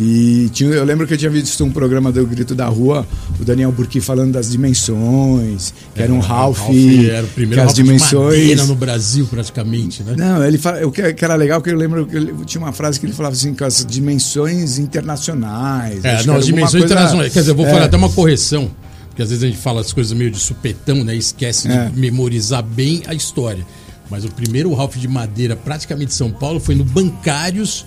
[0.00, 3.04] E tinha, eu lembro que eu tinha visto um programa do Grito da Rua,
[3.40, 7.62] o Daniel Burki falando das dimensões, que é, era um Ralph, Ralph era o primeiro
[7.62, 10.14] que as dimensões no Brasil praticamente, né?
[10.16, 13.00] Não, ele fala, o que, era legal que eu lembro que ele, tinha uma frase
[13.00, 16.04] que ele falava assim com as dimensões internacionais.
[16.04, 17.32] É, não, as dimensões internacionais.
[17.32, 17.70] Quer dizer, eu vou é.
[17.70, 18.70] falar até uma correção,
[19.08, 21.16] porque às vezes a gente fala as coisas meio de supetão, né?
[21.16, 21.86] Esquece é.
[21.86, 23.66] de memorizar bem a história.
[24.08, 27.84] Mas o primeiro Ralph de madeira praticamente de São Paulo foi no Bancários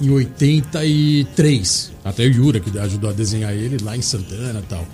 [0.00, 1.92] em 83.
[2.04, 4.86] Até o Yura, que ajudou a desenhar ele lá em Santana e tal.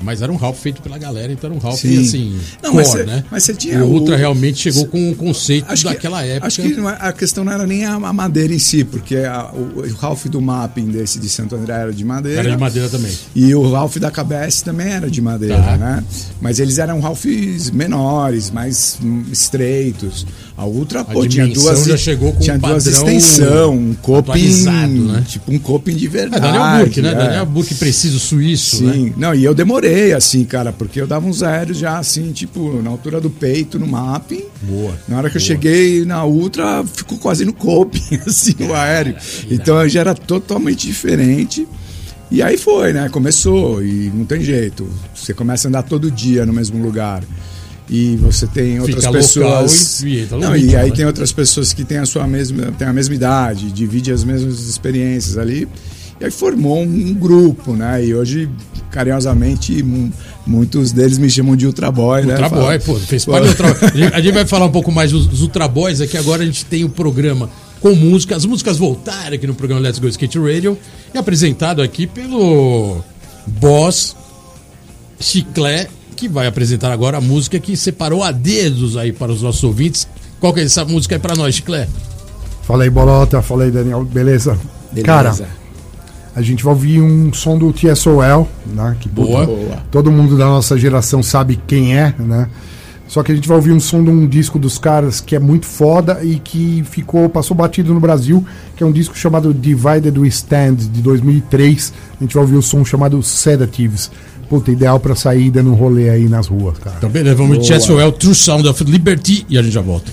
[0.00, 2.00] Mas era um Ralph feito pela galera, então era um Ralph Sim.
[2.00, 3.24] assim, não, core, mas cê, né?
[3.30, 6.46] Mas você tinha o Ultra realmente chegou com um conceito acho daquela que, época.
[6.46, 9.80] Acho que é, a questão não era nem a madeira em si, porque a, o,
[9.80, 12.40] o, Ralph do mapping desse de Santo André era de madeira.
[12.40, 13.12] Era de madeira também.
[13.34, 15.76] E o Ralph da KBS também era de madeira, tá.
[15.76, 16.04] né?
[16.40, 18.98] Mas eles eram Ralphs menores, mais
[19.32, 20.26] estreitos.
[20.56, 21.84] A Ultra, pô, a tinha duas.
[21.84, 24.64] já chegou com tinha um duas extensão, um coping.
[24.64, 25.24] Né?
[25.28, 26.46] Tipo um coping de verdade.
[26.46, 27.10] É, Daniel Burke, né?
[27.10, 27.14] É.
[27.14, 28.78] Daniel Burke preciso suíço.
[28.78, 29.04] Sim.
[29.06, 29.12] Né?
[29.18, 29.85] Não, e eu demorei,
[30.16, 33.86] assim, cara, porque eu dava uns aéreos já, assim, tipo, na altura do peito, no
[33.86, 34.44] mapping.
[34.62, 34.98] Boa.
[35.08, 35.42] Na hora que boa.
[35.42, 39.16] eu cheguei na Ultra, ficou quase no coping, assim, o aéreo.
[39.50, 41.66] Então já era totalmente diferente.
[42.30, 43.08] E aí foi, né?
[43.08, 44.88] Começou, e não tem jeito.
[45.14, 47.22] Você começa a andar todo dia no mesmo lugar.
[47.88, 50.00] e você tem outras Fica pessoas.
[50.02, 50.96] e não, e aí né?
[50.96, 54.68] tem outras pessoas que têm a sua mesma, têm a mesma idade, divide as mesmas
[54.68, 55.68] experiências ali.
[56.20, 58.04] E aí formou um grupo, né?
[58.04, 58.48] E hoje,
[58.90, 60.10] carinhosamente, mu-
[60.46, 62.32] muitos deles me chamam de Ultra Boy, né?
[62.34, 63.88] Ultra Boy, Falam, pô, fez parte do Ultra Boy.
[63.88, 66.16] A gente- A gente vai falar um pouco mais dos, dos Ultra Boys aqui.
[66.16, 67.50] Agora a gente tem o programa
[67.82, 68.34] com música.
[68.34, 70.78] As músicas voltaram aqui no programa Let's Go Skate Radio.
[71.14, 72.98] E apresentado aqui pelo
[73.46, 74.16] Boss
[75.20, 79.62] Chiclé, que vai apresentar agora a música que separou a dedos aí para os nossos
[79.64, 80.08] ouvintes.
[80.40, 81.86] Qual que é essa música aí para nós, Chiclé?
[82.62, 83.40] Fala aí, Bolota.
[83.42, 84.04] Fala aí, Daniel.
[84.04, 84.58] Beleza?
[84.92, 85.04] Beleza.
[85.06, 85.34] Cara,
[86.36, 88.94] a gente vai ouvir um som do TSOL, né?
[89.00, 89.46] Que Boa.
[89.46, 89.82] Boa.
[89.90, 92.46] todo mundo da nossa geração sabe quem é, né?
[93.08, 95.38] Só que a gente vai ouvir um som de um disco dos caras que é
[95.38, 98.44] muito foda e que ficou passou batido no Brasil,
[98.76, 101.94] que é um disco chamado Divided We Stand de 2003.
[102.20, 104.10] A gente vai ouvir o som chamado Sedatives.
[104.50, 106.96] Puta, ideal pra sair dando um rolê aí nas ruas, cara.
[106.98, 107.72] Então, beleza, vamos de.
[107.72, 110.12] TSOL, True Sound of Liberty e a gente já volta.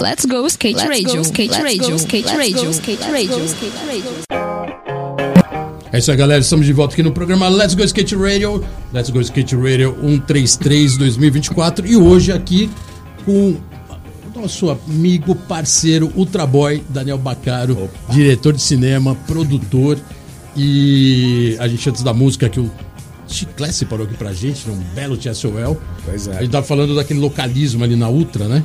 [0.00, 3.10] Let's go skate Let's radio, go, skate let's radio, go, skate let's radio, go, skate
[3.10, 4.67] radio, skate radio.
[5.90, 6.40] É isso aí, galera.
[6.40, 8.62] Estamos de volta aqui no programa Let's Go Skate Radio.
[8.92, 11.86] Let's Go Skate Radio 133 2024.
[11.86, 12.70] E hoje aqui
[13.24, 13.56] com
[14.36, 19.98] o nosso amigo, parceiro, Ultra Boy, Daniel Bacaro, diretor de cinema, produtor.
[20.54, 22.70] E a gente, antes da música, aqui o
[23.26, 25.80] Chiclé separou aqui pra gente, um belo TSOL.
[26.04, 26.36] Pois é.
[26.36, 28.62] A gente tava falando daquele localismo ali na Ultra, né?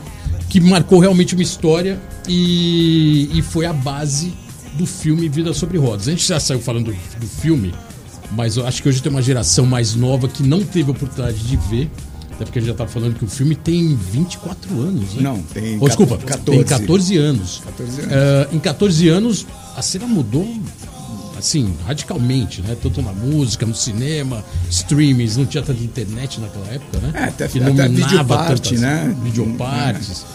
[0.50, 4.34] Que marcou realmente uma história e, e foi a base
[4.78, 6.08] do filme Vida sobre Rodas.
[6.08, 7.74] A gente já saiu falando do, do filme,
[8.32, 11.38] mas eu acho que hoje tem uma geração mais nova que não teve a oportunidade
[11.40, 11.90] de ver.
[12.32, 15.22] Até porque a gente já tá falando que o filme tem 24 anos, né?
[15.22, 16.44] Não, tem Oh, desculpa, 14.
[16.46, 17.62] tem 14 anos.
[17.64, 18.12] 14 anos.
[18.12, 19.46] Eh, em 14 anos,
[19.78, 20.48] a cena mudou
[21.38, 22.76] assim, radicalmente, né?
[22.82, 27.12] Tanto na música, no cinema, streamings, não tinha tanta internet naquela época, né?
[27.14, 29.16] É, até- que até dominava videoparte, tantas- né?
[29.24, 30.26] Videopartes.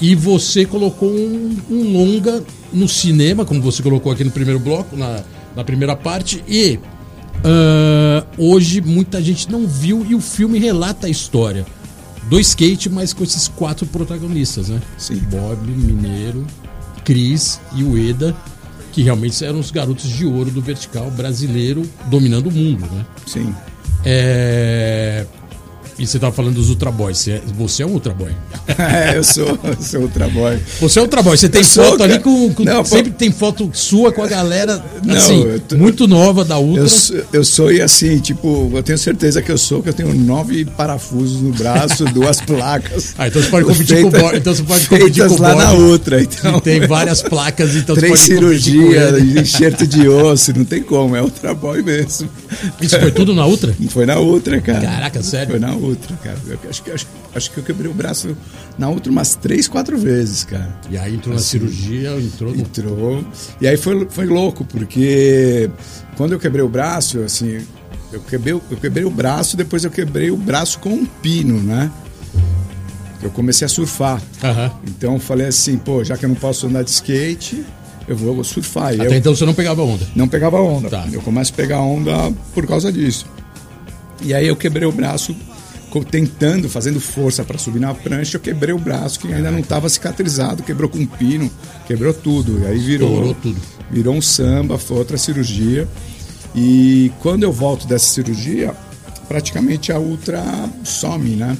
[0.00, 4.96] E você colocou um, um longa no cinema, como você colocou aqui no primeiro bloco,
[4.96, 5.22] na,
[5.54, 6.78] na primeira parte, e
[7.44, 11.66] ah, hoje muita gente não viu e o filme relata a história
[12.24, 14.80] do skate, mas com esses quatro protagonistas, né?
[14.96, 15.16] Sim.
[15.30, 16.46] Bob, Mineiro,
[17.04, 18.34] Cris e o Eda,
[18.92, 23.04] que realmente eram os garotos de ouro do vertical brasileiro dominando o mundo, né?
[23.26, 23.54] Sim.
[24.02, 25.26] É...
[25.98, 27.18] E você tava falando dos Ultra Boys.
[27.18, 28.30] Você é, você é um Ultra Boy.
[28.76, 30.58] É, eu sou, eu sou Ultra Boy.
[30.80, 31.36] Você é Ultra Boy.
[31.36, 32.24] Você tem Eu sou, foto ali cara.
[32.24, 32.52] com.
[32.54, 32.84] com- Não, pô.
[32.88, 36.82] sempre tem foto sua com a galera, assim, tô- muito nova da Ultra.
[36.82, 39.92] Eu sou, eu sou e assim, tipo, eu tenho certeza que eu sou, que eu
[39.94, 43.14] tenho nove parafusos no braço, duas placas.
[43.16, 44.36] Ah, então você pode competir com o Bob.
[44.36, 46.20] Então você pode competir com o lá na outra.
[46.22, 50.52] Então, que tem várias placas, então três você pode competir com cirurgias, enxerto de osso,
[50.56, 52.28] não tem como, é Ultra Boy mesmo.
[52.80, 53.74] Isso foi tudo na Ultra?
[53.90, 54.80] Foi na outra, cara.
[54.80, 55.50] Caraca, sério?
[55.50, 56.38] Foi na outra, cara.
[56.46, 58.36] Eu acho, que, acho, acho que eu quebrei o braço
[58.78, 60.74] na outra umas três, quatro vezes, cara.
[60.90, 61.50] E aí entrou na Assim.
[61.58, 62.60] cirurgia, entrou no.
[62.60, 63.24] Entrou.
[63.60, 65.70] E aí foi, foi louco, porque
[66.16, 67.60] quando eu quebrei o braço, assim,
[68.12, 71.90] eu quebrei, eu quebrei o braço, depois eu quebrei o braço com um pino, né?
[73.22, 74.20] Eu comecei a surfar.
[74.42, 74.70] Aham.
[74.86, 77.64] Então eu falei assim, pô, já que eu não posso andar de skate,
[78.06, 78.92] eu vou surfar.
[78.92, 80.06] Até eu então você não pegava onda.
[80.14, 80.90] não pegava onda.
[80.90, 81.06] Tá.
[81.10, 83.24] Eu começo a pegar onda por causa disso.
[84.20, 85.34] E aí eu quebrei o braço
[86.02, 89.88] tentando, fazendo força para subir na prancha, eu quebrei o braço que ainda não estava
[89.88, 91.50] cicatrizado, quebrou com um pino,
[91.86, 92.60] quebrou tudo.
[92.62, 93.60] E aí virou, Estourou tudo.
[93.90, 95.86] virou um samba, foi outra cirurgia.
[96.54, 98.74] E quando eu volto dessa cirurgia,
[99.28, 100.42] praticamente a ultra
[100.82, 101.56] some, né?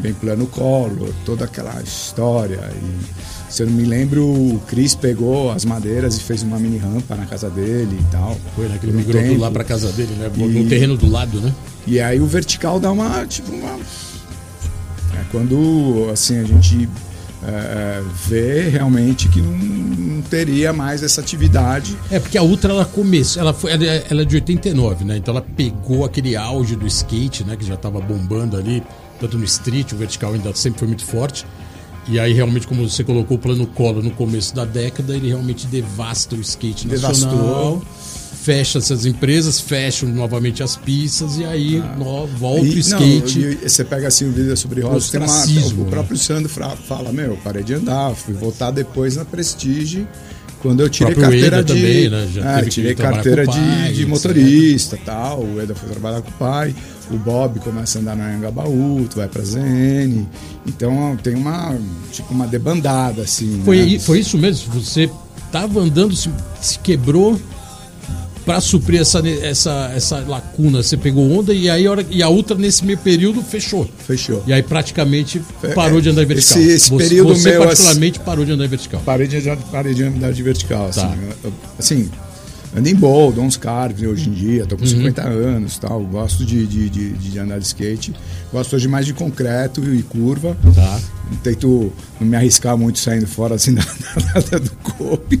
[0.00, 2.60] Vem plano colo, toda aquela história.
[2.76, 6.78] E, se eu não me lembro, o Cris pegou as madeiras e fez uma mini
[6.78, 8.36] rampa na casa dele e tal.
[8.54, 8.78] Foi, né?
[8.78, 9.40] Que ele Por um migrou tempo.
[9.40, 10.30] lá pra casa dele, né?
[10.36, 11.52] No E- terreno do lado, né?
[11.86, 13.70] E aí o vertical dá uma, tipo, uma...
[15.14, 16.88] É quando, assim, a gente
[17.44, 21.96] é, vê realmente que não, não teria mais essa atividade.
[22.10, 25.16] É, porque a Ultra ela começou, ela foi, ela é- ela é de 89, né?
[25.16, 27.56] Então ela pegou aquele auge do skate, né?
[27.56, 28.82] Que já tava bombando ali,
[29.20, 31.44] tanto no street, o vertical ainda sempre foi muito forte.
[32.10, 35.66] E aí, realmente, como você colocou o plano colo no começo da década, ele realmente
[35.66, 37.12] devasta o skate nacional.
[37.76, 37.82] Devastou.
[38.42, 43.38] Fecha essas empresas, fecham novamente as pistas e aí nó- volta o E, skate.
[43.40, 45.90] não, e você pega assim o vídeo sobre rodas, tem uma, o né?
[45.90, 50.06] próprio Sandro fala, meu, parei de andar, fui voltar depois na Prestige,
[50.62, 51.74] quando eu tirei carteira de.
[51.74, 52.28] também, né?
[52.32, 55.42] Já é, tirei carteira com o pai, de, de motorista e tal.
[55.42, 56.74] O Eda foi trabalhar com o pai,
[57.10, 60.24] o Bob começa a andar na Anhangabaú, tu vai pra ZN.
[60.66, 61.76] Então tem uma,
[62.12, 63.62] tipo, uma debandada, assim.
[63.64, 63.98] Foi, né?
[63.98, 64.72] foi isso mesmo?
[64.74, 65.10] Você
[65.50, 67.40] tava andando, se, se quebrou.
[68.44, 72.82] Pra suprir essa, essa, essa lacuna, você pegou onda e aí e a outra nesse
[72.82, 73.86] meio período fechou.
[74.06, 74.42] Fechou.
[74.46, 76.56] E aí praticamente É, parou de andar em vertical.
[76.62, 79.02] esse- esse você, período você meu, particularmente parou de andar em vertical.
[79.04, 79.38] Parei de,
[79.70, 80.88] parei de andar de vertical.
[80.88, 81.08] Tá.
[81.08, 82.10] Assim, eu- assim
[82.76, 84.88] ando em bowl, dou uns carves hoje em dia, tô com Uhum.
[84.90, 86.00] 50 anos tal.
[86.04, 88.12] Gosto de, de, de, de andar de skate.
[88.52, 90.56] Gosto hoje mais de concreto e curva.
[90.74, 91.00] Tá.
[91.42, 93.82] Tento não me arriscar muito saindo fora assim da,
[94.50, 95.36] da, do corpo.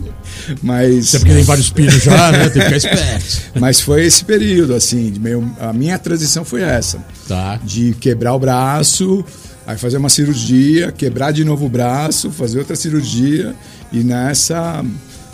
[0.62, 1.08] Mas.
[1.14, 2.48] Até porque tem vários pinos já, né?
[2.50, 3.42] Tem que ficar esperto.
[3.58, 6.98] Mas foi esse período, assim, de meio, a minha transição foi essa.
[7.26, 7.56] Tá.
[7.64, 9.24] De quebrar o braço,
[9.66, 13.54] aí fazer uma cirurgia, quebrar de novo o braço, fazer outra cirurgia.
[13.90, 14.84] E nessa,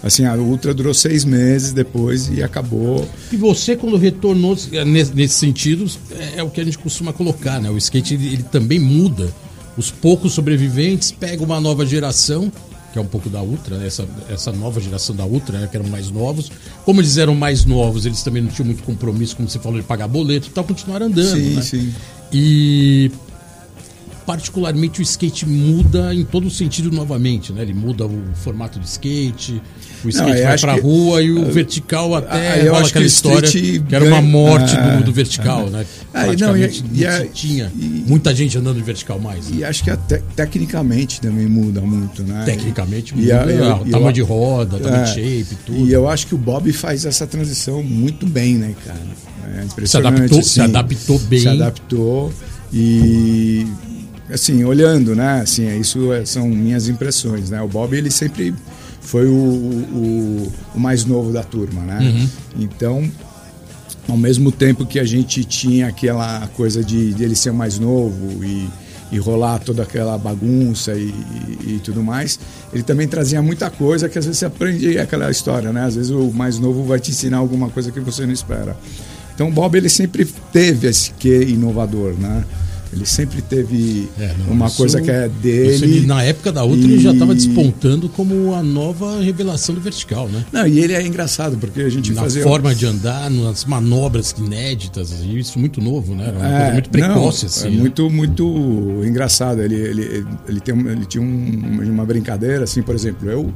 [0.05, 3.09] assim, a ultra durou seis meses depois e acabou.
[3.33, 7.61] E você, quando retornou nesse, nesse sentido, é, é o que a gente costuma colocar,
[7.61, 7.71] né?
[7.71, 9.33] O skate ele, ele também muda.
[9.77, 12.53] Os poucos sobreviventes pegam uma nova geração,
[12.93, 13.89] que é um pouco da Ultra, né?
[13.89, 15.69] essa, essa nova geração da Ultra, né?
[15.69, 16.53] que eram mais novos.
[16.85, 19.87] Como eles eram mais novos, eles também não tinham muito compromisso, como você falou, de
[19.87, 21.37] pagar boleto e tal, continuaram andando.
[21.37, 21.63] Sim, né?
[21.63, 21.95] sim.
[22.33, 23.11] E
[24.27, 27.63] particularmente o skate muda em todo sentido novamente, né?
[27.63, 29.61] Ele muda o formato de skate,
[30.05, 32.93] o skate eu vai pra que- rua e o vertical até ah, eu rola acho
[32.93, 35.85] que aquela o história que era uma morte ah, do, do vertical, né?
[36.13, 39.19] Ah, e não, e- não, e se a- tinha e- muita gente andando de vertical
[39.19, 39.49] mais.
[39.51, 39.59] né?
[39.59, 42.43] E acho que até, tecnicamente também muda muito, né?
[42.47, 45.87] Tecnicamente E muda, a- eu- o eu- tamanho de roda, tamanho É, de shape, tudo.
[45.87, 49.01] E eu acho que o Bob faz essa transição muito bem, né, cara?
[49.61, 51.41] É impressionante, adaptou- se assim, adaptou bem.
[51.41, 52.33] Se adaptou
[52.73, 53.67] e
[54.35, 57.63] assim, olhando, né, assim, é- isso é- são minhas impressões, né?
[57.63, 58.55] O Bob ele sempre
[59.01, 61.99] foi o, o, o mais novo da turma, né?
[62.01, 62.29] Uhum.
[62.65, 63.11] Então,
[64.09, 68.45] ao mesmo tempo que a gente tinha aquela coisa de, de ele ser mais novo
[68.45, 68.69] e,
[69.13, 71.09] e rolar toda aquela bagunça e,
[71.65, 72.39] e- e tudo mais,
[72.73, 75.85] ele também trazia muita coisa que às vezes você aprende aquela história, né?
[75.85, 78.77] Às vezes o mais novo vai te ensinar alguma coisa que você não espera.
[79.35, 82.45] Então o Bob ele sempre teve esse quê inovador, né?
[82.95, 85.97] Ele sempre teve É, não, uma isso- coisa que é isso dele.
[85.99, 89.81] ele, na época da Ultra ele já e- estava despontando como a nova revelação do
[89.81, 90.45] vertical, né?
[90.53, 94.35] Não, e ele é engraçado porque a gente Na fazia forma de andar, nas manobras
[94.39, 96.29] inéditas, isso muito novo, né?
[96.29, 97.67] Era uma coisa muito precoce, não, assim.
[97.67, 97.77] É né?
[97.79, 99.61] muito, muito engraçado.
[99.61, 103.53] Ele, ele, ele, tem, ele tinha um- uma brincadeira, assim, por exemplo, eu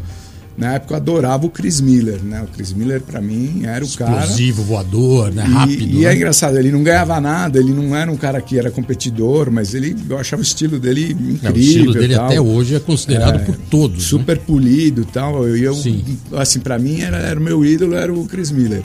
[0.58, 2.42] na época adorava o Chris Miller, né?
[2.42, 4.22] O Chris Miller para mim era o cara.
[4.22, 5.44] Explosivo, voador, né?
[5.46, 5.94] E- Rápido.
[5.94, 6.16] E, é né?
[6.16, 9.96] engraçado, ele não ganhava nada, ele não era um cara que era competidor, mas ele,
[10.10, 11.48] eu achava o estilo dele incrível.
[11.48, 12.26] É, o estilo dele tal.
[12.26, 13.98] até hoje é considerado É, por todos.
[14.02, 14.08] né?
[14.10, 15.48] super polido e tal.
[15.56, 16.18] E eu, Sim.
[16.32, 18.82] assim, para mim era, era o meu ídolo, era o Chris Miller.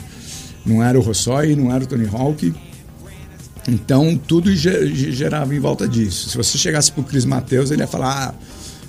[0.64, 2.54] Não era o Rossoy, não era o Tony Hawk.
[3.66, 6.28] Então tudo ge- gerava em volta disso.
[6.28, 8.34] Se você chegasse pro Chris Matheus, ele ia falar: "Ah,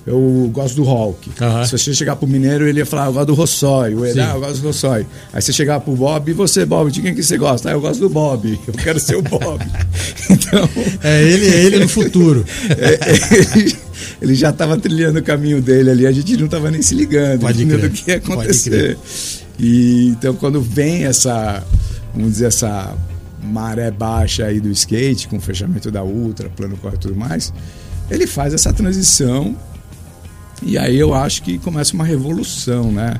[0.07, 1.31] eu gosto do Hulk.
[1.41, 1.65] Aham.
[1.65, 3.95] Se você chegar pro Mineiro, ele ia falar: eu gosto do Rossoy.
[3.95, 4.19] O Ed, Sim.
[4.19, 5.05] ah, eu gosto do Rossoy.
[5.33, 7.69] Aí você chegar pro Bob, e você, Bob, de quem que você gosta?
[7.69, 8.59] Ah, eu gosto do Bob.
[8.67, 9.65] Eu quero ser o Bob.
[10.29, 10.69] então,
[11.03, 12.45] É ele, é ele no futuro.
[12.77, 13.75] é, ele,
[14.21, 17.41] ele já estava trilhando o caminho dele ali, a gente não estava nem se ligando,
[17.41, 18.97] Pode crer, do que ia acontecer.
[19.59, 21.63] E então quando vem essa,
[22.13, 22.93] vamos dizer essa
[23.41, 27.53] maré baixa aí do skate com o fechamento da Ultra, plano corre e tudo mais,
[28.09, 29.55] ele faz essa transição
[30.61, 33.19] e aí eu acho que começa uma revolução, né?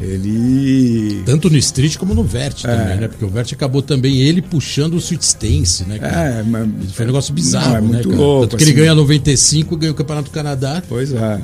[0.00, 2.68] Ele Tanto no Street como no Vert É.
[2.76, 3.08] também, né?
[3.08, 5.98] Porque o Vert acabou também ele puxando o Sweet Stance, né?
[5.98, 6.16] cara?
[6.16, 8.20] é, mas, Foi um negócio bizarro, Não, é né, muito cara?
[8.20, 8.80] louco, Tanto que ele assim.
[8.80, 11.40] ganha 95, ganha o Campeonato do Canadá, pois é.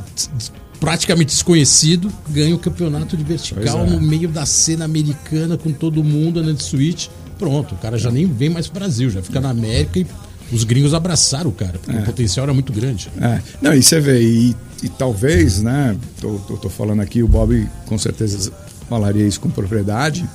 [0.78, 3.90] praticamente desconhecido, ganha o campeonato de vertical é.
[3.90, 7.08] no meio da cena americana com todo mundo andando de Switch.
[7.38, 10.06] Pronto, o cara já nem vem mais pro Brasil, já fica na América e
[10.54, 13.10] os gringos abraçaram o cara, porque o potencial era muito grande.
[13.20, 15.96] É, não, e você vê, e, e talvez, né?
[16.20, 18.52] Tô, tô, tô falando aqui, o Bob com certeza
[18.88, 20.28] falaria isso com propriedade,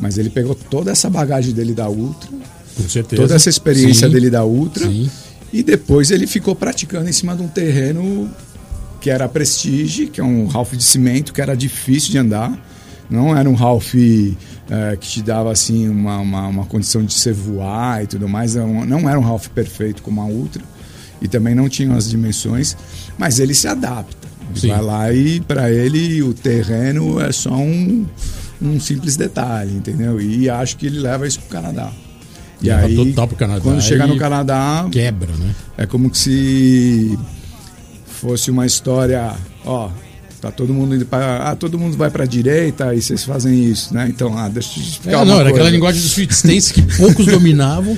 [0.00, 2.30] mas ele pegou toda essa bagagem dele da Ultra,
[2.76, 3.22] Com certeza.
[3.22, 5.08] toda essa experiência Sim, dele da Ultra, Sim.
[5.52, 8.28] e depois ele ficou praticando em cima de um terreno
[9.00, 12.69] que era Prestige, que é um Ralph de cimento, que era difícil de andar.
[13.10, 14.36] Não era um Ralph eh,
[15.00, 18.54] que te dava assim uma, uma, uma condição de você voar e tudo mais.
[18.54, 20.62] Não, não era um Ralph perfeito como a Ultra.
[21.20, 22.76] E também não tinha as dimensões,
[23.18, 24.28] mas ele se adapta.
[24.50, 24.68] Ele Sim.
[24.68, 28.06] vai lá e para ele o terreno é só um,
[28.62, 30.20] um simples detalhe, entendeu?
[30.20, 31.92] E acho que ele leva isso pro Canadá.
[32.62, 35.54] E Leva aí, total pro Canadá quando chegar no Canadá, Quebra, né?
[35.78, 37.18] é como que se
[38.06, 39.88] fosse uma história, ó,
[40.40, 43.92] tá todo mundo indo para, ah, todo mundo vai para direita e vocês fazem isso,
[43.92, 44.06] né?
[44.08, 46.82] Então, ah, deixa eu te explicar É, não, era aquela linguagem do Sweet Stance que
[46.96, 47.96] poucos dominavam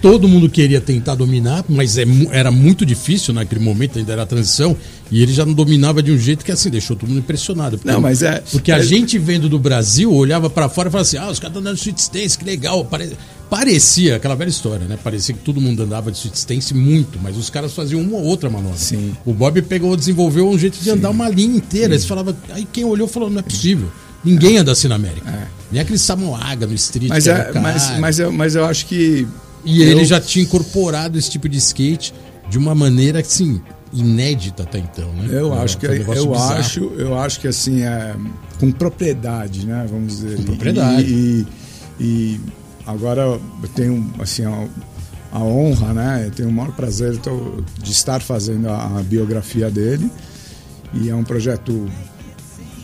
[0.00, 4.26] todo mundo queria tentar dominar, mas é era muito difícil naquele momento, ainda era a
[4.26, 4.76] transição,
[5.10, 7.76] e ele já não dominava de um jeito que assim, deixou todo mundo impressionado.
[7.76, 10.92] Porque, Não, mas é- Porque a é- gente vendo do Brasil, olhava pra fora e
[10.92, 12.84] falava assim, ah, os caras estão andando street stance, que legal.
[12.84, 13.10] Pare-
[13.50, 14.96] Parecia, aquela velha história, né?
[15.02, 18.24] Parecia que todo mundo andava de street stance muito, mas os caras faziam uma ou
[18.24, 18.78] outra manobra.
[18.78, 19.12] Sim.
[19.26, 21.92] O Bob pegou, desenvolveu um jeito de andar uma linha inteira.
[21.94, 23.90] Eles falavam, aí quem olhou falou, não é possível.
[24.24, 25.48] Ninguém anda assim na América.
[25.72, 27.08] Nem aquele Samoaga no street.
[27.08, 29.26] Mas, é, mas, mas, eu, mas eu acho que.
[29.64, 32.14] E eu- ele já tinha incorporado esse tipo de skate
[32.48, 33.60] de uma maneira assim
[33.92, 35.28] inédita até então, né?
[35.30, 36.52] Eu Foi- acho que foi um eu bizarro.
[36.54, 38.14] acho, eu acho que assim é
[38.60, 39.86] com propriedade, né?
[39.90, 40.36] Vamos dizer.
[40.36, 41.02] Com propriedade.
[41.12, 41.46] E,
[41.98, 42.40] e- e
[42.90, 43.40] agora eu
[43.74, 44.66] tenho assim a,
[45.32, 46.24] a honra, né?
[46.26, 50.10] Eu tenho o maior prazer tô- de estar fazendo a, a biografia dele
[50.92, 51.88] e é um projeto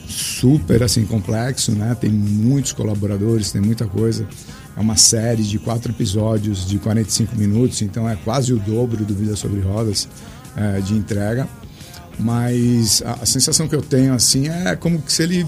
[0.09, 1.97] super assim complexo, né?
[2.01, 4.27] Tem muitos colaboradores, tem muita coisa.
[4.77, 9.14] É uma série de quatro episódios de 45 minutos, então é quase o dobro do
[9.14, 10.07] Vida sobre Rodas
[10.57, 11.49] eh, de entrega.
[12.19, 15.47] Mas a, a sensação que eu tenho assim é como que se ele,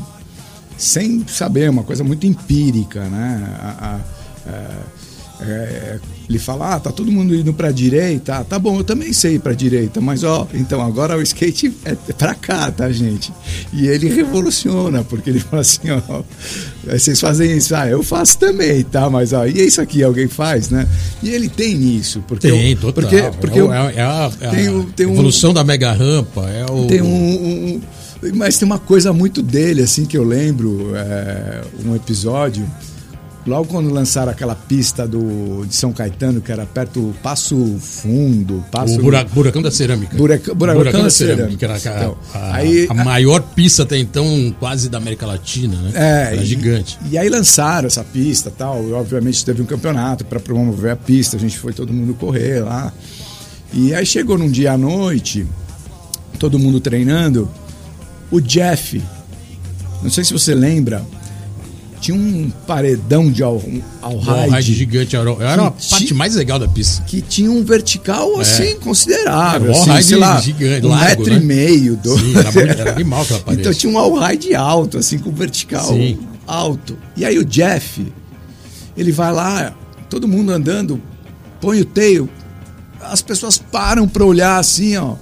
[0.77, 3.57] sem saber, uma coisa muito empírica, né?
[3.61, 4.99] A- a- é-
[5.41, 5.99] é,
[6.29, 9.37] ele fala, ah, tá todo mundo indo pra direita, ah, tá bom, eu também sei
[9.37, 13.33] ir pra direita, mas ó, então agora o skate é pra cá, tá, gente?
[13.73, 16.23] E ele revoluciona, porque ele fala assim, ó,
[16.85, 20.27] vocês fazem isso, ah, eu faço também, tá, mas ó, e é isso aqui, alguém
[20.27, 20.89] faz, né?
[21.23, 22.51] E ele tem isso, porque...
[22.51, 23.05] Tem, eu- total.
[23.05, 25.63] Porque, porque é, eu- é, é a, é a tem o- tem um- evolução da
[25.63, 27.75] mega rampa, é o tem um, um-
[28.25, 32.69] um- mas tem uma coisa muito dele assim que eu lembro é, um episódio
[33.49, 38.65] logo quando lançaram aquela pista do de São Caetano que era perto do Passo Fundo
[38.71, 40.17] Passo o bura- buracão da cerâmica.
[40.17, 41.57] Buraca- buracão da cerâmica.
[41.57, 45.75] que era a, Então, a- aí- a maior pista até então, quase da América Latina,
[45.77, 45.93] né?
[45.95, 46.99] É, era e- gigante.
[47.11, 48.83] E aí lançaram essa pista tal.
[48.89, 51.37] E, obviamente teve um campeonato para promover a pista.
[51.37, 52.93] A gente foi todo mundo correr lá.
[53.73, 55.47] E aí chegou num dia à noite,
[56.39, 57.49] todo mundo treinando.
[58.31, 59.03] O Jeff,
[60.03, 61.03] não sei se você lembra,
[62.01, 63.63] tinha um paredão de all,
[64.03, 65.17] all Um ride ride gigante.
[65.17, 67.03] Era, era a parte mais legal da pista.
[67.05, 71.35] que tinha um vertical assim considerável, Era um assim, sei lá, gigante, um largo, metro
[71.35, 71.41] né?
[71.41, 72.21] e meio, dois.
[72.21, 73.63] Sim, era, animal aquela parede.
[73.63, 76.19] Então tinha um all-ride alto, assim, com vertical Sim.
[76.47, 76.97] alto.
[77.17, 78.07] E aí o Jeff,
[78.97, 79.75] ele vai lá,
[80.09, 81.01] todo mundo andando,
[81.61, 82.29] põe o teio,
[83.03, 85.15] as pessoas param pra olhar assim, ó.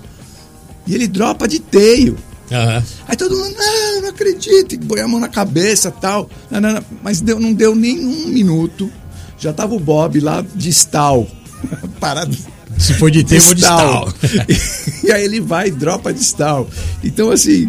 [0.87, 2.17] E ele dropa de teio.
[2.51, 2.83] Aham.
[3.09, 6.31] Aí todo mundo, não, não acredito, e põe a mão na cabeça tal.
[6.51, 6.83] Não, não, não.
[7.03, 8.91] Mas deu, não deu nem um minuto.
[9.39, 11.29] Já tava o Bob lá de stall.
[12.01, 12.37] Parado
[12.79, 14.13] Se for de tempo, de stall.
[15.05, 16.69] e aí ele vai e dropa de stall.
[17.03, 17.69] Então, assim,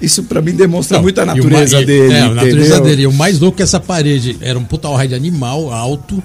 [0.00, 2.14] isso pra mim demonstra Não, muito a e natureza e- dele.
[2.14, 3.02] É, a natureza dele.
[3.02, 6.22] E o mais louco é que essa parede era um puta ride animal, alto,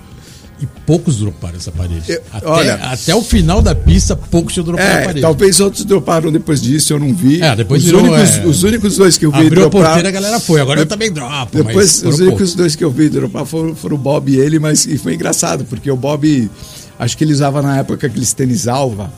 [0.64, 2.04] e poucos droparam essa parede.
[2.10, 5.22] Eu- até, olha- até o final da pista, poucos tinham dropado a É, parede.
[5.22, 7.42] talvez outros droparam depois disso, eu não vi.
[7.42, 9.82] É, depois os, virou, únicos, é, os únicos dois que eu vi Abriu a dropar.
[9.88, 10.62] porteira, a galera foi.
[10.62, 11.58] Agora eu também dropo.
[11.64, 12.56] Depois, os únicos poucos.
[12.56, 15.66] dois que eu vi dropar foram, foram o Bob e ele, mas e foi engraçado,
[15.66, 16.50] porque o Bob,
[16.98, 19.12] acho que ele usava na época aqueles tênis alva,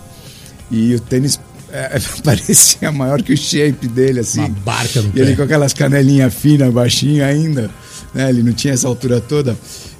[0.71, 1.39] e o tênis
[1.71, 4.39] é, parecia maior que o shape dele, assim.
[4.39, 7.69] Uma barca no E ele com aquelas canelinhas finas, baixinho ainda,
[8.13, 8.29] né?
[8.29, 9.55] Ele não tinha essa altura toda.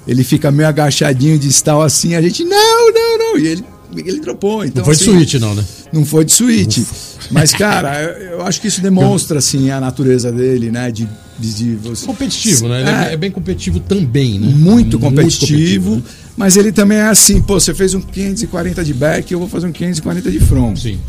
[0.06, 3.38] Ele fica meio agachadinho de stall assim, a gente, não, não, não.
[3.38, 3.64] E ele,
[3.96, 4.64] ele dropou.
[4.64, 5.64] Então, Não foi de assim, suíte, não, né?
[5.92, 6.86] não foi de suíte.
[7.30, 10.92] Mas, cara, eu, eu acho que isso demonstra, assim, a natureza dele, né?
[10.92, 12.06] De, de, de você...
[12.06, 12.80] Competitivo, né?
[12.82, 13.12] Ele é, É.
[13.14, 14.46] é bem competitivo também, né?
[14.54, 16.02] Muito competitivo, né?
[16.36, 19.66] mas ele também é assim, pô, você fez um 540 de back, eu vou fazer
[19.66, 20.76] um 540 de front.
[20.78, 21.00] Sim.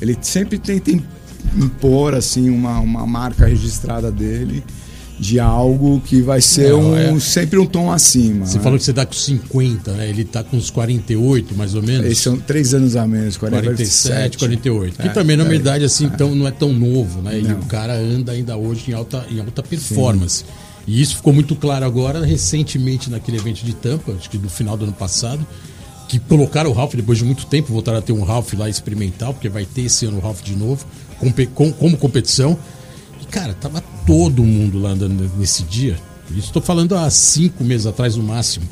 [0.00, 1.04] Ele sempre tenta im-
[1.56, 4.64] impor, assim, uma, uma marca registrada dele
[5.22, 7.20] de algo que vai ser É, um, é.
[7.20, 8.44] sempre um tom acima.
[8.44, 8.62] Você né?
[8.64, 10.08] falou que você tá com 50, né?
[10.08, 12.04] Ele tá com uns 48, mais ou menos.
[12.06, 14.38] Eles são três anos a menos, 47, 47.
[14.38, 14.96] 48.
[15.00, 17.38] Que É, também não é é, idade assim, tão, não é tão novo, né?
[17.38, 17.60] E Não.
[17.60, 20.44] o cara anda ainda hoje em alta, em alta performance.
[20.88, 24.76] E isso ficou muito claro agora, recentemente, naquele evento de Tampa, acho que no final
[24.76, 25.46] do ano passado,
[26.08, 29.32] que colocaram o Ralph depois de muito tempo, voltaram a ter um Ralph lá experimental,
[29.32, 30.84] porque vai ter esse ano o Ralph de novo,
[31.20, 32.58] compe- com- como competição.
[33.32, 35.96] Cara, tava todo mundo lá andando nesse dia.
[36.36, 38.64] Estou falando há cinco meses atrás no máximo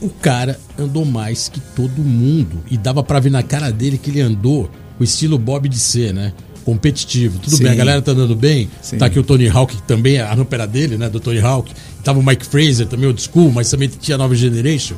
[0.00, 2.62] o cara andou mais que todo mundo.
[2.70, 4.64] E dava pra ver na cara dele que ele andou
[4.96, 6.32] com o estilo Bob de ser, né?
[6.64, 7.38] Competitivo.
[7.38, 7.64] Tudo Sim.
[7.64, 8.70] bem, a galera tá andando bem.
[8.82, 8.98] Sim.
[8.98, 11.08] Tá aqui o Tony Hawk, que também a rampa era dele, né?
[11.08, 11.72] Do Tony Hawk.
[12.02, 14.96] Tava o Mike Fraser, também old school, mas também tinha a nova generation.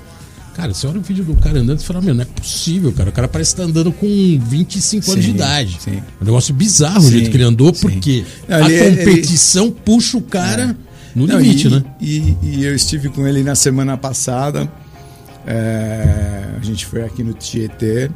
[0.55, 3.09] Cara, você olha o vídeo do cara andando e fala, meu, não é possível, cara.
[3.09, 4.07] O cara parece que tá andando com
[4.39, 5.79] 25 anos de Sim, idade.
[5.81, 5.93] sim.
[5.97, 7.81] É um negócio bizarro o Sim, jeito que ele andou, sim.
[7.89, 10.77] porque Não, a ele- é, ele- competição puxa o cara
[11.15, 11.85] no Não, limite, e, né?
[12.01, 14.71] E, e eu estive com ele na semana passada
[15.47, 18.09] É, a gente foi aqui no Tietê.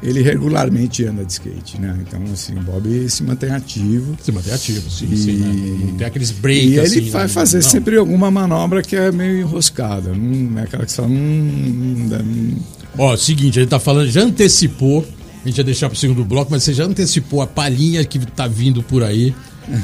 [0.00, 1.98] Ele regularmente anda de skate, né?
[2.06, 4.16] Então, assim, o Bob se mantém ativo.
[4.22, 5.86] Se mantém ativo, sim, E- sim, né?
[5.90, 7.28] Não tem aqueles breaks E ele assim, vai né?
[7.28, 7.68] fazer Não.
[7.68, 10.12] sempre alguma manobra que é meio enroscada.
[10.14, 11.08] Não é aquela que você fala.
[11.08, 12.56] Hum, hum.
[12.96, 15.04] Ó, seguinte, ele tá falando, já antecipou,
[15.44, 18.46] a gente ia deixar pro segundo bloco, mas você já antecipou a palhinha que tá
[18.46, 19.34] vindo por aí,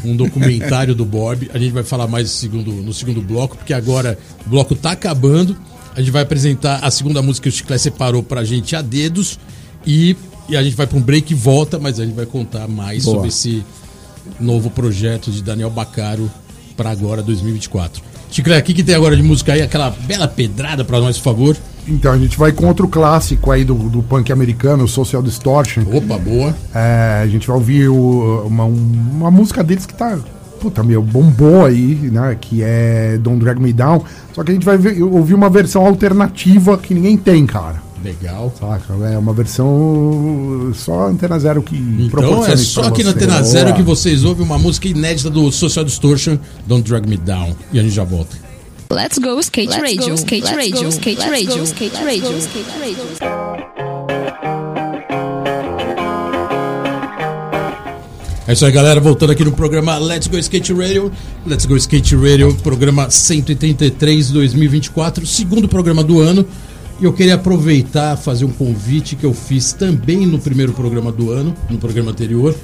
[0.05, 1.51] um documentário do Bob.
[1.53, 4.93] A gente vai falar mais no segundo, no segundo bloco, porque agora o bloco tá
[4.93, 5.57] acabando.
[5.97, 9.39] A gente vai apresentar a segunda música que o Chiclé separou pra gente a dedos
[9.87, 10.16] e,
[10.49, 13.05] e a gente vai pra um break e volta, mas a gente vai contar mais
[13.05, 13.14] Boa.
[13.16, 13.64] sobre esse
[14.41, 16.30] novo projeto de Daniel Bacaro
[16.76, 18.03] pra agora 2024.
[18.30, 19.62] Chiclé, o que, que tem agora de música aí?
[19.62, 21.57] Aquela bela pedrada pra nós, por favor.
[21.87, 25.82] Então a gente vai com outro clássico aí do, do punk americano, o Social Distortion.
[25.93, 26.55] Opa, boa.
[26.74, 30.18] É, a gente vai ouvir o- uma, um- uma música deles que tá.
[30.61, 32.37] Puta, meu, bombou aí, né?
[32.41, 34.03] Que é Don't Drag Me Down.
[34.35, 37.84] Só que a gente vai ver- ouvir uma versão alternativa que ninguém tem, cara.
[38.05, 38.52] Legal.
[38.61, 38.92] Saca?
[39.07, 43.11] É uma versão só Antena Zero que Então proporciona é só aqui na.
[43.11, 46.36] Antena Zero que vocês ouvem uma música inédita do Social Distortion,
[46.66, 47.57] Don't Drag Me Down.
[47.72, 48.36] E a gente já volta.
[48.92, 51.94] Let's go skate Let's radio, go, skate let's radio, go, skate let's radio, go, skate
[51.94, 53.74] let's radio, go, skate radio.
[58.46, 59.00] É isso aí, galera.
[59.00, 61.11] Voltando aqui no programa Let's Go Skate Radio.
[61.46, 66.46] Let's Go Skate Radio, programa 133 2024, segundo programa do ano.
[67.01, 71.30] E eu queria aproveitar, fazer um convite que eu fiz também no primeiro programa do
[71.30, 72.55] ano, no programa anterior,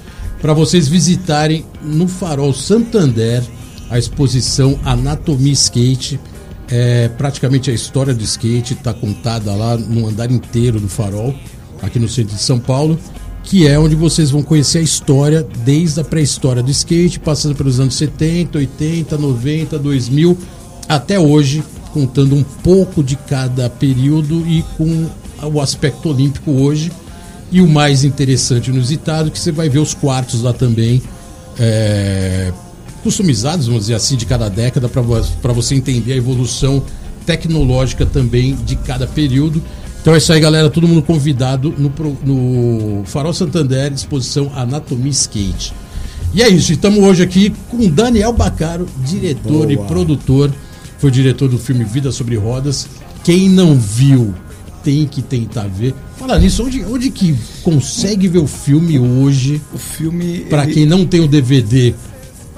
[0.41, 3.43] para vocês visitarem no Farol Santander
[3.91, 6.21] a exposição Anatomia Skate.
[6.69, 11.35] É praticamente a história do skate está contada lá no andar inteiro do Farol,
[11.83, 12.97] aqui no centro de São Paulo
[13.43, 17.81] que é onde vocês vão conhecer a história desde a pré-história do skate, passando pelos
[17.81, 20.39] anos 70, 80, 90, 2000
[20.89, 21.63] até hoje,
[21.93, 25.09] contando um pouco de cada período e com
[25.43, 26.91] o aspecto olímpico hoje.
[27.53, 31.03] E o mais interessante e inusitado, que você vai ver os quartos lá também,
[31.59, 32.53] é,
[33.03, 36.83] customizados, vamos dizer assim, de cada década, para você entender a evolução
[37.27, 39.63] tecnológica também de cada período.
[40.01, 40.71] Então é isso aí, galera.
[40.71, 41.93] Todo mundo convidado no,
[42.25, 45.75] no Farol Santander, exposição Anatomia Skate.
[46.33, 49.89] E é isso, estamos hoje aqui com Daniel Bacaro, diretor e Boa.
[49.89, 50.51] produtor.
[51.01, 52.87] Foi diretor do filme Vida sobre Rodas.
[53.25, 54.35] Quem não viu,
[54.85, 55.95] tem que tentar ver.
[56.19, 59.61] Fala nisso, onde, onde que consegue ver o filme hoje?
[59.73, 60.41] O filme.
[60.49, 61.95] Pra ele- quem não tem o DVD,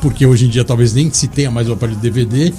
[0.00, 2.52] porque hoje em dia talvez nem se tenha mais o aparelho de DVD,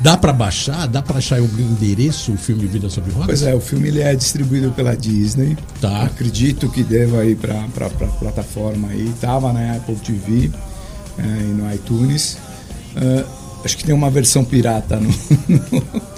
[0.00, 0.86] dá pra baixar?
[0.86, 3.26] Dá pra achar algum endereço o filme Vida sobre Rodas?
[3.26, 5.56] Pois é, o filme ele é distribuído pela Disney.
[5.80, 6.02] Tá.
[6.04, 9.10] Acredito que deva ir para a plataforma aí.
[9.20, 10.50] Tava na Apple TV
[11.18, 12.36] é, e no iTunes.
[12.94, 13.24] Ah,
[13.64, 15.10] acho que tem uma versão pirata no,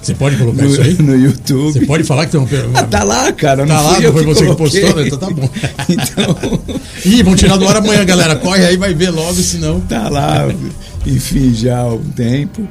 [0.02, 0.94] Você pode colocar no, isso aí?
[0.94, 1.72] no YouTube.
[1.72, 2.46] Você pode falar que tem um.
[2.74, 3.66] Ah, tá lá, cara.
[3.66, 5.06] Tá lá, não foi você que postou, né?
[5.06, 5.48] Então tá bom.
[5.88, 6.38] Então,
[7.04, 8.36] Ih, vão tirar do ar amanhã, galera.
[8.36, 9.80] Corre aí, vai ver logo, senão.
[9.80, 10.46] tá lá,
[11.06, 12.66] enfim, já há um tempo.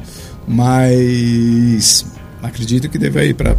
[0.48, 2.06] Mas
[2.42, 3.56] acredito que deve ir para a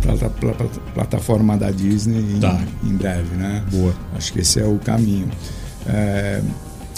[0.94, 2.59] plataforma da Disney em, Tá.
[2.84, 3.62] em breve, né?
[3.70, 3.94] Boa.
[4.16, 5.28] Acho que esse é o caminho.
[5.86, 6.40] É,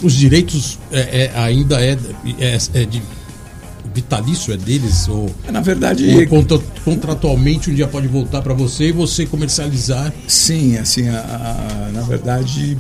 [0.03, 1.99] Os direitos é, é, ainda é,
[2.39, 3.03] é, é de.
[3.95, 5.09] Vitalício é deles?
[5.09, 10.13] Ou, na verdade, ou contra- contratualmente um dia pode voltar pra você e você comercializar?
[10.29, 11.19] Sim, assim, a-
[11.89, 12.79] a- na verdade,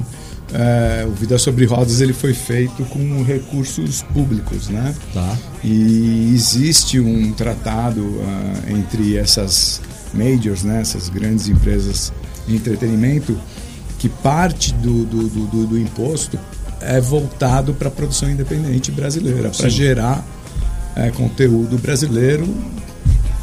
[0.52, 4.94] é, o Vida sobre Rodas ele foi feito com recursos públicos, né?
[5.14, 5.36] Tá.
[5.64, 9.80] E existe um tratado ah, entre essas
[10.14, 12.12] majors, né, essas grandes empresas
[12.46, 13.36] de entretenimento,
[13.98, 16.38] que parte do, do, do, do- imposto
[16.80, 20.26] é voltado para a produção independente brasileira, para gerar
[20.96, 22.46] é, conteúdo brasileiro,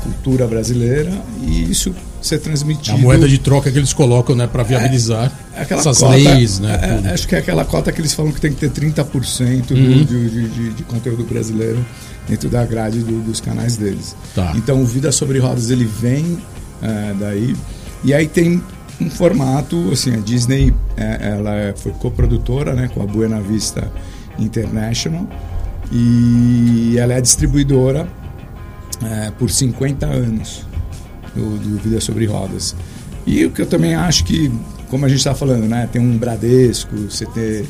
[0.04, 2.98] cultura brasileira e isso ser transmitido.
[2.98, 6.60] A moeda de troca que eles colocam, né, para viabilizar É aquela essas cota, leis,
[6.60, 7.02] né?
[7.06, 9.76] é, acho que é aquela cota que eles falam que tem que ter 30% do-
[9.76, 10.04] Uhum.
[10.04, 11.84] de, de- de- de conteúdo brasileiro
[12.28, 14.16] dentro da grade do- dos canais deles.
[14.36, 14.52] Tá.
[14.56, 16.38] Então o Vida sobre Rodas ele vem
[16.82, 17.56] é, daí
[18.04, 18.62] e aí tem
[19.00, 23.92] um formato assim a Disney é, ela é- foi coprodutora né com a Buena Vista
[24.40, 25.28] International
[25.92, 28.08] e ela é a distribuidora
[29.04, 30.66] é, por 50 anos
[31.36, 32.76] do, do Vida sobre Rodas.
[33.26, 34.52] E o que eu também acho que,
[34.90, 35.88] como a gente está falando, né?
[35.92, 37.66] Tem um Bradesco, você ter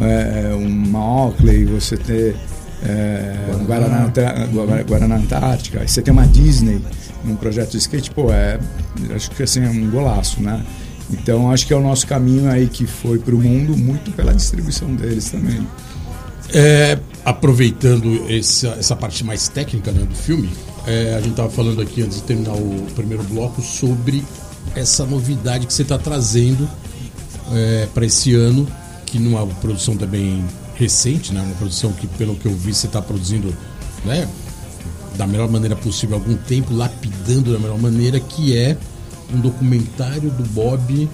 [0.00, 2.34] é, uma Oakley, você ter
[2.82, 6.80] é, um Guaraná, Anta- Guara- Guaraná Antártica, aí você tem uma Disney
[7.24, 8.58] num projeto de skate, pô, é,
[9.14, 10.62] acho que assim, é um golaço, né?
[11.10, 14.32] Então acho que é o nosso caminho aí que foi para o mundo muito pela
[14.34, 15.60] distribuição deles também.
[16.54, 20.50] É, aproveitando essa, essa parte mais técnica né, do filme,
[20.86, 24.24] é, a gente estava falando aqui antes de terminar o primeiro bloco sobre
[24.74, 26.68] essa novidade que você está trazendo
[27.52, 28.66] é, para esse ano,
[29.06, 30.44] que não é uma produção também
[30.74, 31.40] recente, né?
[31.40, 33.54] Uma produção que, pelo que eu vi, você está produzindo,
[34.04, 34.28] né?
[35.16, 38.76] Da melhor maneira possível algum tempo, lapidando da melhor maneira, que é
[39.32, 41.08] um documentário do Bob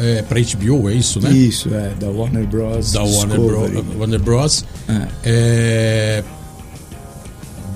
[0.00, 1.30] é, para HBO, é isso, né?
[1.30, 2.92] Isso, é, da Warner Bros.
[2.92, 3.38] Da Warner.
[3.40, 4.64] Bro, Warner Bros.
[4.88, 5.06] É.
[5.24, 6.24] É,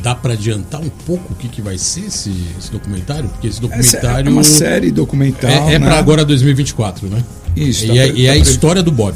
[0.02, 3.26] Dá para adiantar um pouco o que, que vai ser esse, esse documentário?
[3.30, 5.50] Porque esse Essa documentário é uma série documental.
[5.50, 5.86] é, é né?
[5.86, 7.24] para agora 2024, né?
[7.56, 9.14] Isso, E, tá é, pre- e é a tá pre- história do Bob.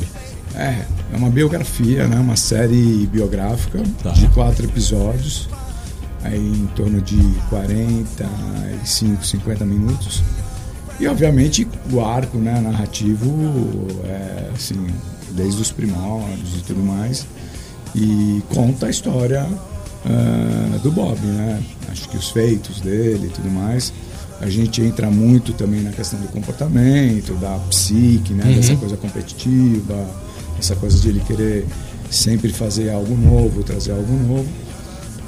[0.55, 2.17] É, é uma biografia, né?
[2.19, 4.13] Uma série biográfica Tá.
[4.13, 5.47] de quatro episódios,
[6.25, 7.19] aí em torno de
[7.51, 10.23] 45, 50 minutos.
[11.01, 14.87] E obviamente o arco né, narrativo é assim,
[15.33, 17.27] desde os primórdios e tudo mais.
[17.95, 19.47] E conta a história
[20.05, 21.63] ah, do Bob, né?
[21.91, 23.93] Acho que os feitos dele e tudo mais.
[24.41, 28.45] A gente entra muito também na questão do comportamento, da psique, né?
[28.55, 30.07] Dessa coisa competitiva,
[30.59, 31.67] essa coisa de ele querer
[32.11, 34.49] sempre fazer algo novo, trazer algo novo.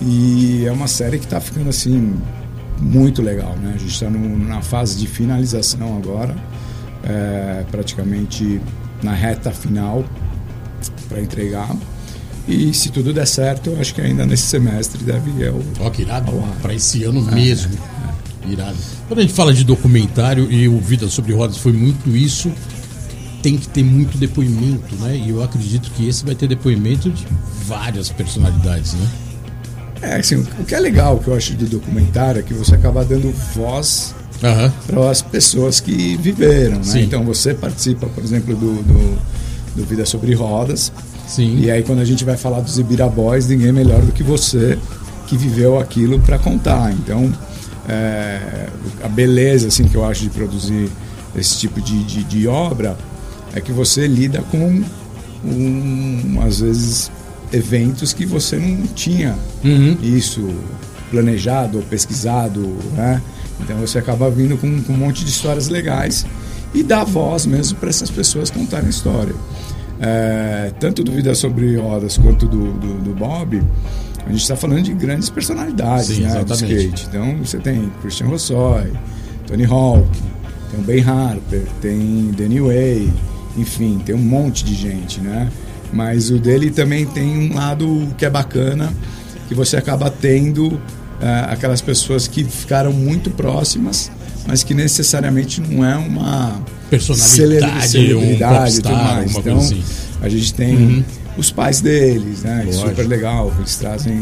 [0.00, 2.14] E é uma série que está ficando assim
[2.80, 3.72] muito legal, né?
[3.74, 6.34] A gente está na fase de finalização agora,
[7.04, 8.60] é, praticamente
[9.02, 10.04] na reta final
[11.08, 11.74] para entregar.
[12.48, 15.90] E se tudo der certo, eu acho que ainda nesse semestre deve ir ao, Ó,
[15.90, 16.32] que irado.
[16.62, 17.72] Para esse ano mesmo.
[18.48, 18.76] Irado.
[19.06, 22.50] Quando a gente fala de documentário e o Vida sobre Rodas foi muito isso,
[23.42, 25.16] tem que ter muito depoimento, né?
[25.16, 27.26] E eu acredito que esse vai ter depoimento de
[27.66, 29.08] várias personalidades, né?
[30.02, 33.04] É, assim, o que é legal que eu acho do documentário é que você acaba
[33.04, 34.72] dando voz Aham.
[34.86, 37.00] para as pessoas que viveram, né?
[37.02, 39.18] Então você participa, por exemplo, do, do,
[39.76, 40.90] do Vida Sobre Rodas.
[41.26, 41.58] Sim.
[41.60, 44.78] E aí quando a gente vai falar dos Ibira Boys, ninguém melhor do que você
[45.26, 46.92] que viveu aquilo para contar.
[46.92, 47.30] Então,
[47.88, 48.68] é,
[49.04, 50.90] a beleza assim que eu acho de produzir
[51.36, 52.96] esse tipo de, de, de obra
[53.54, 54.82] é que você lida com
[55.44, 57.10] um, às vezes
[57.52, 59.96] eventos que você não tinha Uhum.
[60.02, 60.48] isso
[61.10, 62.60] planejado ou pesquisado,
[62.94, 63.20] né?
[63.60, 66.24] Então você acaba vindo com, com um monte de histórias legais
[66.72, 69.34] e dá voz mesmo para essas pessoas contarem história.
[70.00, 73.60] É, tanto do Vida Sobre Rodas quanto do, do, do Bob,
[74.24, 77.06] a gente está falando de grandes personalidades Sim, né, do skate.
[77.08, 78.92] Então você tem Christian Rossoy,
[79.46, 80.08] Tony Hawk,
[80.70, 83.12] tem o Ben Harper, tem Danny Way,
[83.58, 85.50] enfim, tem um monte de gente, né?
[85.92, 88.92] Mas o dele também tem um lado que é bacana,
[89.48, 90.80] que você acaba tendo
[91.20, 94.10] ah, aquelas pessoas que ficaram muito próximas,
[94.46, 99.36] mas que necessariamente não é uma Personalidade, cele- um celebridade e tudo popstar, mais.
[99.36, 99.82] Então, assim.
[100.22, 101.04] a gente tem
[101.36, 102.62] os pais deles, né?
[102.66, 102.88] Lógico.
[102.88, 104.12] Super legal, eles trazem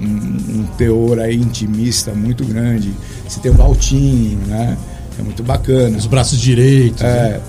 [0.00, 2.92] um, um teor aí intimista muito grande.
[3.28, 4.76] Você tem o Valtinho, né?
[5.18, 5.96] É muito bacana.
[5.96, 7.02] Os braços direitos.
[7.02, 7.40] né?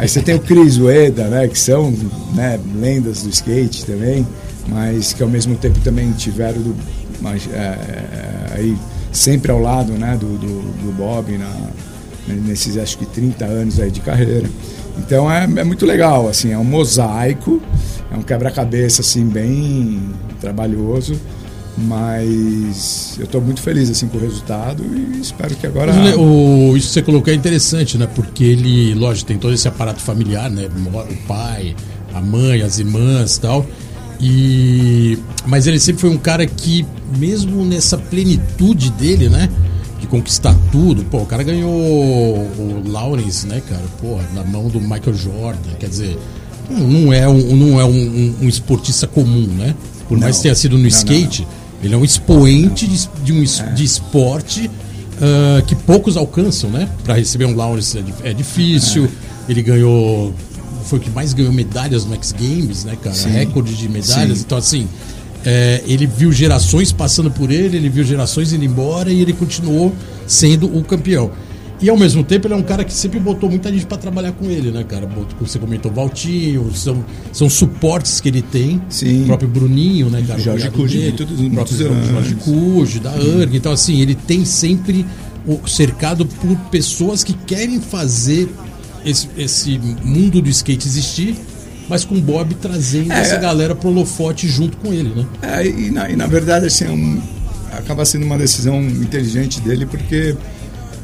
[0.00, 1.46] Aí você tem o Cris, o Eda, né?
[1.46, 1.92] Que são
[2.32, 4.26] né, lendas do skate também,
[4.66, 6.74] mas que ao mesmo tempo também tiveram do,
[7.20, 8.78] mas, é, é, aí
[9.12, 11.52] sempre ao lado né, do, do, do Bob na,
[12.46, 14.48] nesses acho que 30 anos aí de carreira.
[14.96, 17.60] Então é, é muito legal, assim, é um mosaico,
[18.10, 20.00] é um quebra-cabeça assim bem
[20.40, 21.20] trabalhoso,
[21.80, 26.76] mas eu estou muito feliz assim com o resultado e espero que agora Mas o,
[26.76, 28.06] isso que você colocou é interessante, né?
[28.14, 30.68] Porque ele, lógico, tem todo esse aparato familiar, né?
[30.68, 31.74] O pai,
[32.14, 33.66] a mãe, as irmãs e tal.
[34.20, 35.18] E...
[35.46, 36.84] Mas ele sempre foi um cara que,
[37.18, 39.48] mesmo nessa plenitude dele, né?
[39.98, 43.82] De conquistar tudo, pô, o cara ganhou o Lawrence, né, cara?
[44.00, 45.70] Porra, na mão do Michael Jordan.
[45.78, 46.18] Quer dizer,
[46.70, 49.74] não é um, não é um, um- um esportista comum, né?
[50.08, 51.46] Por mais que tenha sido no não, skate,
[51.82, 53.42] ele é um expoente de, de um
[53.74, 54.70] de esporte
[55.20, 56.88] ah, que poucos alcançam, né?
[57.04, 59.08] Para receber um Lawrence é, é difícil.
[59.48, 60.34] Ele ganhou.
[60.84, 63.14] Foi o que mais ganhou medalhas no X Games, né, cara?
[63.14, 63.30] Sim.
[63.30, 64.38] Recorde de medalhas.
[64.38, 64.44] Sim.
[64.46, 64.88] Então, assim,
[65.44, 69.94] é, ele viu gerações passando por ele, ele viu gerações indo embora e ele continuou
[70.26, 71.30] sendo o campeão.
[71.82, 74.32] E ao mesmo tempo ele é um cara que sempre botou muita gente para trabalhar
[74.32, 75.08] com ele, né, cara?
[75.40, 77.02] Você comentou, Valtinho, são,
[77.32, 78.82] são suportes que ele tem.
[78.90, 79.22] Sim.
[79.22, 80.38] O próprio Bruninho, né, cara?
[80.38, 82.34] O Jorge cunhado Cuji, todos- o próprio Jorge.
[82.34, 83.56] Cuji, da URG.
[83.56, 85.06] Então, assim, ele tem sempre
[85.46, 88.46] o- cercado por pessoas que querem fazer
[89.04, 91.34] esse, esse mundo do skate existir,
[91.88, 93.20] mas com o Bob trazendo É.
[93.20, 95.24] essa galera pro holofote junto com ele, né?
[95.40, 97.22] É, e, na, e na verdade assim, é um-
[97.72, 100.36] acaba sendo uma decisão inteligente dele porque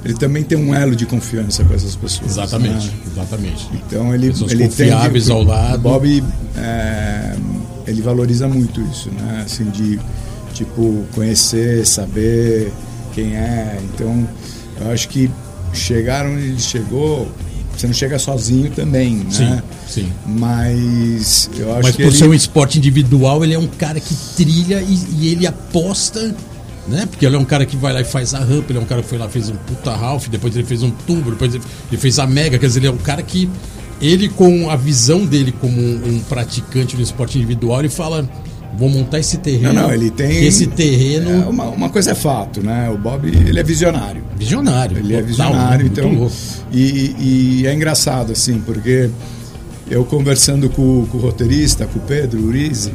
[0.07, 2.31] ele também tem um elo de confiança com essas pessoas.
[2.31, 2.95] Exatamente, né?
[3.11, 3.69] exatamente.
[3.75, 5.81] Então ele, Pessoas ele confiáveis tem, ao lado.
[5.81, 6.25] Bob
[6.57, 7.37] é,
[7.89, 9.43] ele valoriza muito isso, né?
[9.45, 9.99] Assim de
[10.55, 12.73] tipo conhecer, saber
[13.15, 13.81] quem é.
[13.93, 14.29] Então
[14.81, 15.29] eu acho que
[15.73, 17.29] chegar onde ele chegou,
[17.77, 19.31] você não chega sozinho também, né?
[19.33, 20.13] Sim, sim.
[20.25, 22.17] Mas eu acho Mas que por ele...
[22.17, 26.33] ser um esporte individual, ele é um cara que trilha e, e ele aposta,
[26.89, 27.07] né?
[27.07, 28.87] Porque ele é um cara que vai lá e faz a rampa, ele é um
[28.87, 31.55] cara que foi lá e fez um puta Ralph, depois ele fez um tubo, depois
[31.55, 33.49] ele fez a mega, quer dizer, ele é um cara que
[34.01, 38.29] ele com a visão dele como um, um praticante do esporte individual, ele fala,
[38.77, 39.73] vou montar esse terreno.
[39.73, 40.45] Não, não, ele tem.
[40.45, 42.91] esse terreno É, uma, uma coisa é fato, né?
[42.91, 44.23] O Bob, ele é visionário.
[44.37, 44.99] visionário.
[44.99, 46.31] Ele é total, visionário, muito então.
[46.73, 49.11] E, e é engraçado, assim, porque
[49.91, 52.93] eu conversando com, com o roteirista, com o Pedro Urize,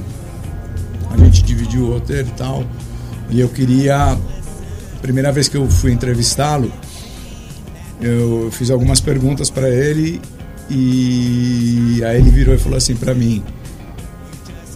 [1.10, 2.64] a gente dividiu o roteiro e tal.
[3.32, 4.18] E eu queria.
[5.02, 6.72] Primeira vez que eu fui entrevistá-lo,
[8.00, 10.22] eu fiz algumas perguntas para ele
[10.70, 13.44] e aí ele virou e falou assim para mim: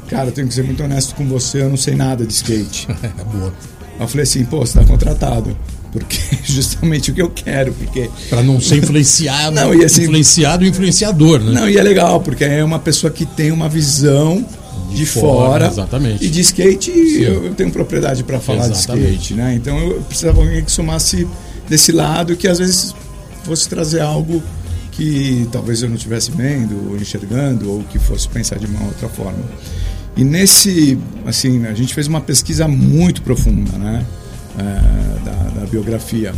[0.09, 2.87] Cara, eu tenho que ser muito honesto com você, eu não sei nada de skate.
[3.03, 3.53] É boa.
[3.99, 5.55] Eu falei assim: Pô, você tá contratado.
[5.91, 10.03] Porque é justamente o que eu quero, porque Pra não ser influenciado, Não, e assim-
[10.03, 11.51] influenciado e influenciador, né?
[11.51, 14.45] Não, e é legal, porque é uma pessoa que tem uma visão
[14.89, 15.25] de, De fora.
[15.25, 16.25] fora, exatamente.
[16.25, 19.05] E de skate, eu, eu tenho propriedade para falar Exatamente.
[19.05, 19.55] de skate, né?
[19.55, 21.27] Então eu precisava alguém que somasse
[21.69, 22.95] desse lado, que às vezes
[23.43, 24.41] fosse trazer algo
[24.91, 29.09] que talvez eu não estivesse vendo, ou enxergando, ou que fosse pensar de uma outra
[29.09, 29.43] forma.
[30.15, 34.05] E nesse, assim, a gente fez uma pesquisa muito profunda, né?
[34.57, 36.33] É, da, da biografia.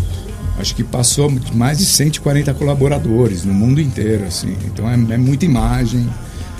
[0.57, 4.55] Acho que passou de mais de 140 colaboradores no mundo inteiro, assim.
[4.65, 6.09] Então é, é muita imagem.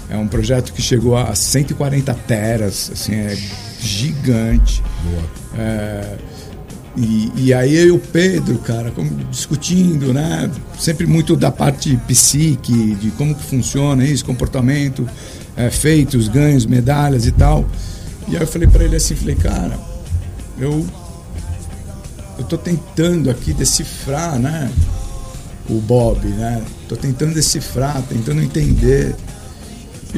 [0.10, 3.38] É um projeto que chegou a 140 teras, assim, é
[3.80, 4.82] gigante.
[5.58, 6.18] É,
[6.96, 10.50] e, e aí eu e o Pedro, cara, como discutindo, né?
[10.80, 15.08] Sempre muito da parte psique, de como que funciona isso, comportamento,
[15.56, 17.66] é, feitos, ganhos, medalhas e tal.
[18.28, 19.78] E aí eu falei para ele assim, falei, cara,
[20.58, 20.86] eu
[22.38, 24.72] eu tô tentando aqui decifrar, né?
[25.70, 26.64] O Bob, né?
[26.88, 29.16] Tô tentando decifrar, tentando entender.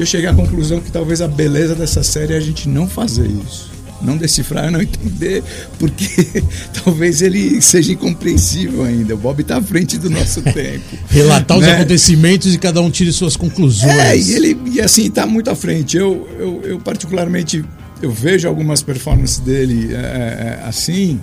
[0.00, 2.88] E eu cheguei à conclusão que talvez a beleza dessa série é a gente não
[2.88, 3.70] fazer isso.
[4.00, 5.44] Não decifrar não entender,
[5.78, 6.42] porque
[6.82, 9.14] talvez ele seja incompreensível ainda.
[9.14, 10.96] O Bob está à frente do nosso tempo.
[11.10, 11.74] Relatar os né?
[11.74, 13.92] acontecimentos e cada um tire suas conclusões.
[13.94, 15.98] É, e ele e assim está muito à frente.
[15.98, 17.62] Eu, eu, eu particularmente
[18.00, 21.20] eu vejo algumas performances dele é, é, assim.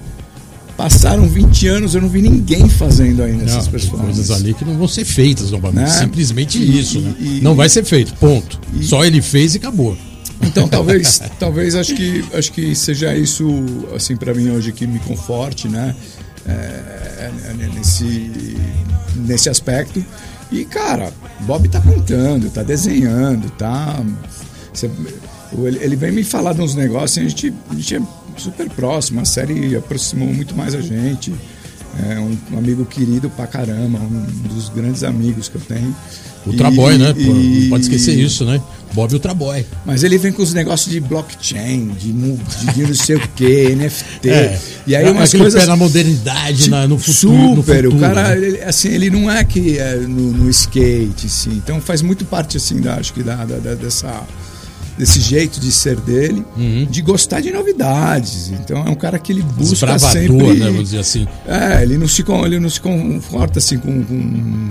[0.77, 4.27] Passaram 20 anos, eu não vi ninguém fazendo ainda Não, essas performances.
[4.27, 5.85] coisas ali que não vão ser feitas novamente.
[5.85, 5.99] Né?
[6.01, 7.01] Simplesmente E- isso.
[7.01, 7.15] né?
[7.19, 8.59] e- não vai ser feito, ponto.
[8.79, 9.97] e- Só ele fez e acabou.
[10.43, 13.43] Então talvez, talvez acho que acho que seja isso
[13.95, 15.95] assim para mim hoje que me conforte, né?
[16.47, 18.55] É, é, é, nesse
[19.15, 20.05] nesse aspecto.
[20.51, 21.11] E cara,
[21.41, 23.99] Bob tá pintando, tá desenhando, tá
[25.81, 28.01] ele, vem me falar de uns negócios, e a gente, a gente é
[28.41, 31.33] super próximo, a série aproximou muito mais a gente.
[32.09, 35.95] É um, amigo querido pra caramba, um dos grandes amigos que eu tenho.
[36.45, 37.11] Ultra E- Boy, né?
[37.13, 38.61] Pô, e- não pode esquecer isso, né?
[38.93, 39.65] Bob Ultra Boy.
[39.85, 44.29] mas ele vem com os negócios de blockchain, de, de, não sei o que, NFT.
[44.29, 44.59] É.
[44.85, 45.59] E aí umas coisas.
[45.61, 47.33] pé na modernidade, na- no futuro.
[47.35, 48.37] no Super, futuro, o cara, né?
[48.45, 51.51] ele, assim, ele não é que é no, no skate, assim.
[51.51, 54.21] Então faz muito parte, assim, da, acho que da, da- da- dessa,
[54.97, 56.85] desse jeito de ser dele, Uhum.
[56.89, 58.49] de gostar de novidades.
[58.49, 60.53] Então é um cara que ele busca sempre.
[60.55, 60.65] né?
[60.65, 61.27] Vamos dizer assim.
[61.47, 64.69] É, ele não se, ele não se conforta assim com, com,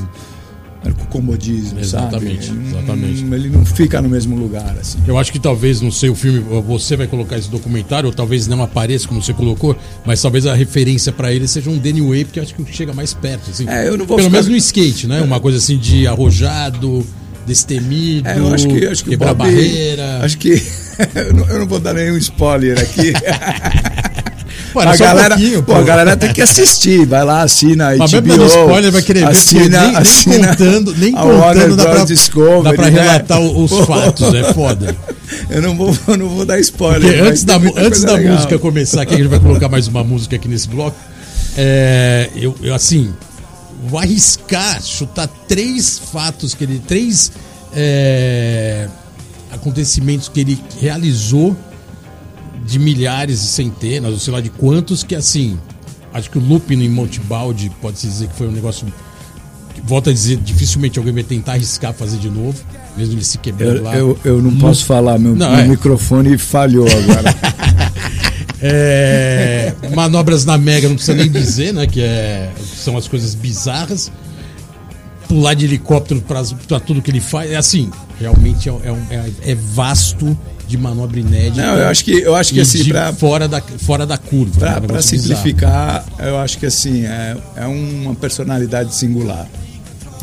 [0.82, 2.58] com o comodismo, Exatamente, sabe?
[2.58, 3.24] Ele não- exatamente.
[3.34, 4.98] Ele não fica no mesmo lugar, assim.
[5.06, 8.46] Eu acho que talvez, não sei, o filme, você vai colocar esse documentário, ou talvez
[8.46, 12.24] não apareça como você colocou, mas talvez a referência pra ele seja um Danny Way,
[12.26, 13.50] porque eu acho que chega mais perto.
[13.50, 13.68] Assim.
[13.68, 15.22] É, eu não vou Pelo ficar- menos no skate, né?
[15.22, 17.04] Uma coisa assim de arrojado,
[17.46, 20.20] destemido, É, eu acho que, acho que quebrar Bob- barreira.
[20.22, 20.50] Acho que
[21.14, 23.12] eu, não, eu não vou dar nenhum spoiler aqui.
[24.72, 27.06] Pô, a só um galera, pouquinho, pô, a galera tem que assistir.
[27.06, 27.98] Vai lá, assina aí.
[27.98, 31.62] Mas mesmo dando spoiler, vai querer ver, porque nem, nem assina contando, nem a Warner
[31.70, 32.04] contando dá pra.
[32.04, 33.00] Discovery, dá pra né?
[33.00, 33.86] relatar o- os Pô.
[33.86, 34.94] fatos, é foda.
[35.48, 37.00] Eu não vou, eu não vou dar spoiler.
[37.10, 38.34] Porque antes da, antes da legal.
[38.34, 40.96] música começar aqui, a gente vai colocar mais uma música aqui nesse bloco.
[41.56, 43.14] É, eu, eu, assim,
[43.84, 46.78] vou arriscar, chutar três fatos que ele.
[46.86, 47.32] Três
[47.72, 48.88] é,
[49.52, 51.56] acontecimentos que ele realizou
[52.64, 55.58] de milhares e centenas, ou sei lá de quantos, que assim.
[56.12, 58.86] Acho que o looping em Montebalde pode-se dizer que foi um negócio.
[59.84, 62.58] Volto a dizer, dificilmente alguém vai tentar arriscar fazer de novo,
[62.96, 63.94] mesmo ele se quebrando Eu, lá.
[63.96, 65.68] eu, eu não posso falar, meu, Não, meu é.
[65.68, 67.34] microfone falhou agora.
[68.62, 71.86] É, manobras na Mega, não precisa nem dizer, né?
[71.86, 74.10] Que, é, são as coisas bizarras.
[75.28, 77.50] Pular de helicóptero para tudo que ele faz.
[77.50, 80.38] É assim, realmente é, é é- é vasto
[80.68, 81.62] de manobra inédita.
[81.66, 84.60] Não, eu acho que, eu acho que assim, pra, fora, da, fora da curva.
[84.66, 84.72] né?
[84.72, 85.34] Pra negócio bizarro.
[85.36, 89.46] simplificar, eu acho que assim, é, é uma personalidade singular.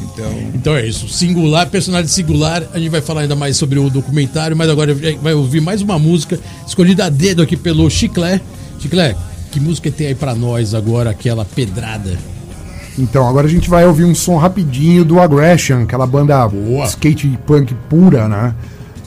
[0.01, 1.07] Então, Então é isso.
[1.07, 2.63] Singular, personagem singular.
[2.73, 5.97] A gente vai falar ainda mais sobre o documentário, mas agora vai ouvir mais uma
[5.99, 8.41] música escolhida a dedo aqui pelo Chiclé.
[8.79, 9.15] Chiclé,
[9.51, 12.17] que música tem aí pra nós agora, aquela pedrada?
[12.97, 16.85] Então, agora a gente vai ouvir um som rapidinho do Aggression, aquela banda Boa.
[16.85, 18.53] skate punk pura, né?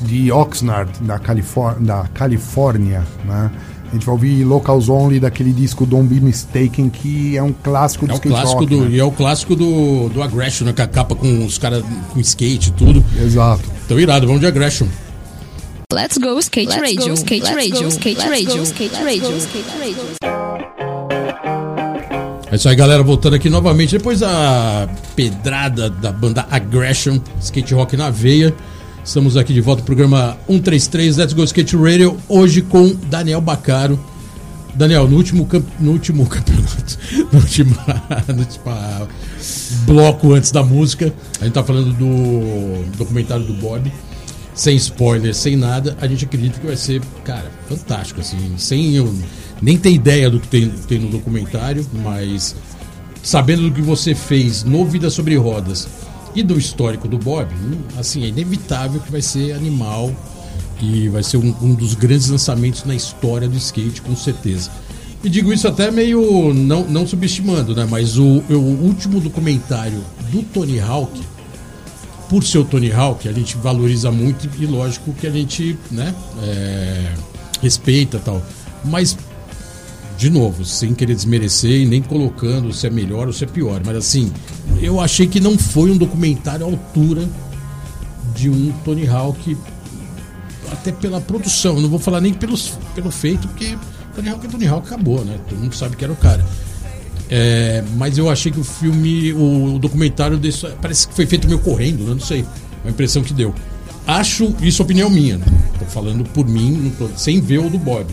[0.02, 3.50] De Oxnard, da, Califor da Califórnia, né?
[3.96, 8.06] A gente vai ouvir Locals Only daquele disco Don't Be Mistaken, que é um clássico
[8.06, 8.90] do É o skate clássico rock, do, né?
[8.90, 10.74] e é o clássico do, do Aggression, né?
[10.74, 13.02] Com a capa com os caras com skate e tudo.
[13.18, 13.62] Exato.
[13.86, 14.86] Então irado, vamos de Aggression.
[15.90, 18.92] Let's go skate Let's radio, go, skate let's radio, go, skate let's radio, go, skate
[18.92, 19.30] let's radio.
[19.30, 20.04] go, skate radio.
[22.52, 23.02] É isso aí, galera.
[23.02, 23.96] Voltando aqui novamente.
[23.96, 28.54] Depois da pedrada da banda Aggression, skate rock na veia.
[29.06, 32.16] Estamos aqui de volta ao programa 133 Let's Go Skate Radio.
[32.28, 33.98] Hoje com Daniel Bacaro.
[34.74, 36.98] Daniel, no último, camp- no último campeonato,
[37.32, 37.76] no último,
[38.28, 39.06] no último ah,
[39.86, 43.90] bloco antes da música, a gente tá falando do documentário do Bob.
[44.54, 49.14] Sem spoiler, sem nada, a gente acredita que vai ser, cara, fantástico, assim, sem eu
[49.62, 52.56] nem ter ideia do que tem, tem no documentário, mas
[53.22, 55.86] sabendo do que você fez no Vida Sobre Rodas
[56.36, 60.14] e do histórico do Bob, hum, assim, é inevitável que vai ser animal
[60.80, 64.70] e vai ser um, um dos grandes lançamentos na história do skate, com certeza.
[65.24, 67.86] E digo isso até meio não, não subestimando, né?
[67.90, 71.20] Mas o, o último documentário do Tony Hawk,
[72.28, 76.14] por ser o Tony Hawk, a gente valoriza muito e lógico que a gente, né,
[76.42, 77.12] é,
[77.62, 78.42] respeita tal.
[78.84, 79.16] Mas,
[80.16, 83.82] de novo, sem querer desmerecer e nem colocando se é melhor ou se é pior,
[83.84, 84.32] mas assim,
[84.80, 87.28] eu achei que não foi um documentário à altura
[88.34, 89.56] de um Tony Hawk,
[90.72, 91.80] até pela produção.
[91.80, 93.76] Não vou falar nem pelos, pelo feito, porque
[94.14, 95.38] Tony Hawk é Tony Hawk, acabou, né?
[95.48, 96.44] Todo mundo sabe que era o cara.
[97.28, 101.46] É, mas eu achei que o filme, o, o documentário desse, parece que foi feito
[101.46, 102.10] meio correndo, né?
[102.10, 102.44] não sei.
[102.84, 103.54] A impressão que deu.
[104.06, 105.46] Acho, isso é opinião minha, né?
[105.78, 108.06] Tô falando por mim, tô- sem ver o do Bob.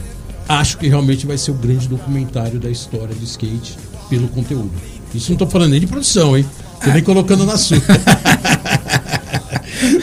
[0.48, 3.78] Acho que realmente vai ser o grande documentário da história do skate
[4.10, 4.72] pelo conteúdo.
[5.14, 6.46] Isso não tô falando nem de produção, hein?
[6.84, 7.78] Tô nem colocando na sua.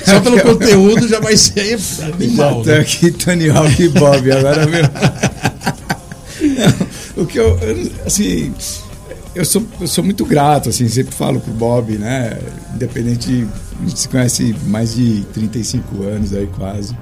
[0.05, 1.79] Só pelo conteúdo já vai ser
[2.15, 2.65] animal.
[2.65, 2.81] já Né?
[2.81, 4.83] aqui Tony Hawk e Bob, agora meu.
[7.17, 8.53] Não, o que eu, eu, assim,
[9.35, 12.39] eu sou, eu sou muito grato, assim, sempre falo pro Bob, né?
[12.75, 13.47] Independente,
[13.81, 16.97] a gente se conhece mais de 35 anos aí quase.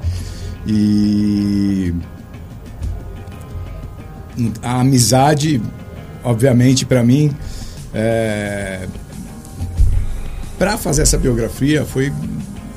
[0.66, 1.94] E
[4.62, 5.60] a amizade,
[6.22, 7.34] obviamente, para mim,
[7.94, 8.86] é,
[10.58, 12.12] para fazer essa biografia foi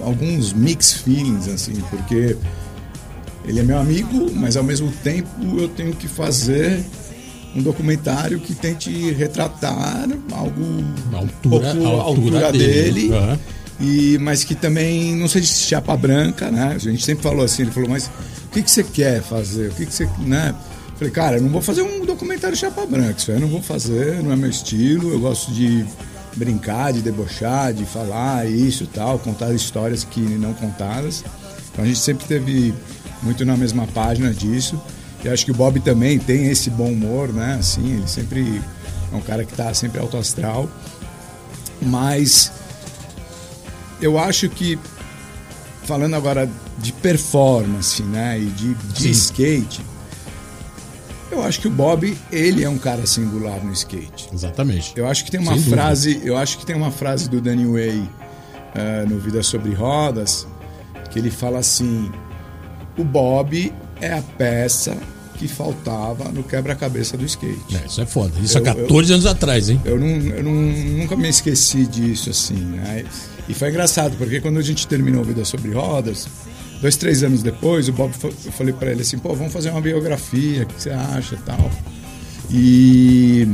[0.01, 2.37] alguns mixed feelings, assim, porque
[3.45, 6.83] ele é meu amigo, mas ao mesmo tempo eu tenho que fazer
[7.55, 13.11] um documentário que tente retratar algo A altura, pouco a à altura, dele.
[13.11, 13.39] Aham.
[13.79, 16.73] e, mas que também não seja chapa branca, né?
[16.75, 18.09] A gente sempre falou assim, ele falou, mas
[18.45, 19.69] o que, que você quer fazer?
[19.69, 20.07] O que, que você.
[20.19, 20.53] Né?
[21.01, 23.59] Falei, cara, eu não vou fazer um documentário chapa branca, isso aí eu não vou
[23.59, 25.83] fazer, não é meu estilo, eu gosto de
[26.35, 31.23] brincar, de debochar, de falar isso e tal, contar histórias que não contadas.
[31.71, 32.71] Então a gente sempre teve
[33.23, 34.79] muito na mesma página disso.
[35.25, 37.57] E acho que o Bob também tem esse bom humor, né?
[37.59, 38.61] Assim, ele sempre
[39.11, 40.69] é um cara que tá sempre alto astral.
[41.81, 42.51] Mas
[43.99, 44.77] eu acho que
[45.83, 46.47] falando agora
[46.77, 49.81] de performance, né, e de, de skate,
[51.31, 54.29] eu acho que o Bob ele é um cara singular no skate.
[54.33, 54.93] Exatamente.
[54.95, 55.75] Eu acho que tem uma Sem dúvida.
[55.77, 58.03] frase, eu acho que tem uma frase do Danny Way
[58.75, 60.47] eh, no Vida sobre Rodas
[61.11, 62.11] que ele fala assim:
[62.97, 64.95] o Bob é a peça
[65.37, 67.75] que faltava no quebra-cabeça do skate.
[67.75, 68.31] É, isso é foda.
[68.41, 69.81] Isso há Eu- 14 anos atrás, hein?
[69.83, 73.03] Eu, não, eu não- nunca me esqueci disso, assim, né?
[73.49, 76.27] E foi engraçado, porque quando a gente terminou Vida Sobre Rodas,
[76.81, 79.81] dois, três anos depois, o Bob, eu falei pra ele assim, pô, vamos fazer uma
[79.81, 81.69] biografia, o que você acha e tal.
[82.49, 83.47] E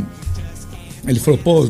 [1.08, 1.70] ele falou, pô,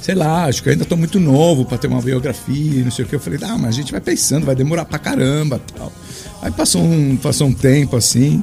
[0.00, 3.04] sei lá, acho que eu ainda tô muito novo pra ter uma biografia, não sei
[3.04, 3.14] o que.
[3.14, 5.92] Eu falei, ah, mas a gente vai pensando, vai demorar pra caramba tal.
[6.42, 8.42] Aí passou um, passou um tempo assim,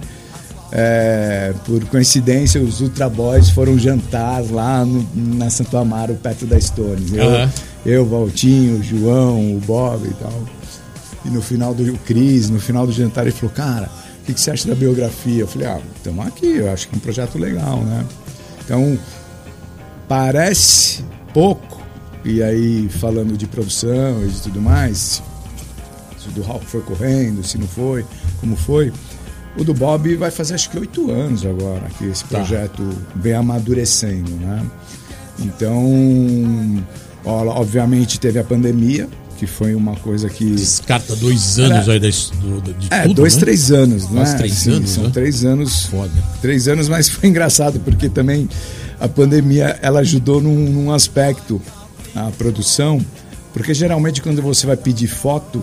[0.72, 6.60] é, por coincidência, os Ultra Boys foram jantar lá no- na Santo Amaro, perto da
[6.60, 7.12] Stones.
[7.14, 7.52] Eu, Aham.
[7.86, 10.57] eu, Valtinho, o João, o Bob e tal.
[11.28, 13.90] E no final do Cris, no final do jantar, ele falou, cara,
[14.22, 15.42] o que, que você acha da biografia?
[15.42, 18.06] Eu falei, ah, estamos aqui, eu acho que é um projeto legal, né?
[18.64, 18.98] Então,
[20.08, 21.04] parece
[21.34, 21.82] pouco,
[22.24, 25.22] e aí falando de produção e de tudo mais,
[26.18, 28.06] se o do Ralph foi correndo, se não foi.
[28.40, 28.92] como foi.
[29.58, 32.38] O do Bob vai fazer acho que oito anos agora que esse Tá.
[32.38, 34.64] projeto vem amadurecendo, né?
[35.40, 35.84] Então,
[37.26, 42.08] obviamente teve a pandemia, que foi uma coisa que Descarta dois anos Era- aí da,
[42.08, 43.40] do, de é, tudo, dois, né?
[43.40, 44.36] três anos, né?
[44.38, 45.10] Três Sim, anos, São né?
[45.14, 45.86] três anos.
[45.86, 46.12] Foda.
[46.42, 48.50] Três anos, mas foi engraçado, porque também
[49.00, 51.62] a pandemia ela ajudou num, num aspecto,
[52.16, 53.00] a produção,
[53.54, 55.62] porque geralmente quando você vai pedir foto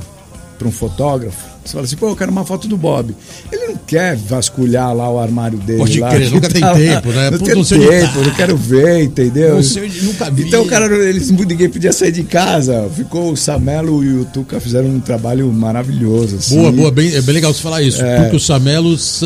[0.58, 3.14] para um fotógrafo, você fala assim, pô, eu quero uma foto do Bob.
[3.50, 5.78] Ele não quer vasculhar lá o armário dele.
[5.78, 6.74] Pode lá, crer, nunca tem lá.
[6.74, 7.30] tempo, né?
[7.30, 8.20] Não tem tempo, tá.
[8.22, 9.54] não quero ver, entendeu?
[9.56, 10.46] Não sei nunca vi.
[10.46, 12.88] Então, cara, eles, ninguém podia sair de casa.
[12.94, 16.36] Ficou o Samelo e o Tuca fizeram um trabalho maravilhoso.
[16.36, 16.56] assim.
[16.56, 17.98] Boa, boa, bem, é bem legal você falar isso.
[18.22, 19.22] Porque o Samelos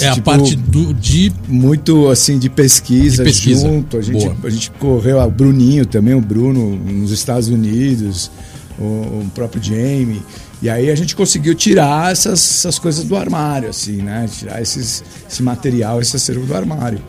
[0.00, 1.32] é a Tipo, parte do, de.
[1.48, 3.68] muito assim de pesquisa, De pesquisa.
[3.68, 3.96] junto.
[3.98, 4.36] A gente, Boa.
[4.44, 8.30] a gente correu, o Bruninho também, o Bruno nos Estados Unidos,
[8.78, 10.22] o, o próprio Jamie.
[10.60, 14.28] E aí a gente conseguiu tirar essas, essas coisas do armário, assim, né?
[14.32, 17.00] Tirar esses, esse material, esse acervo do armário.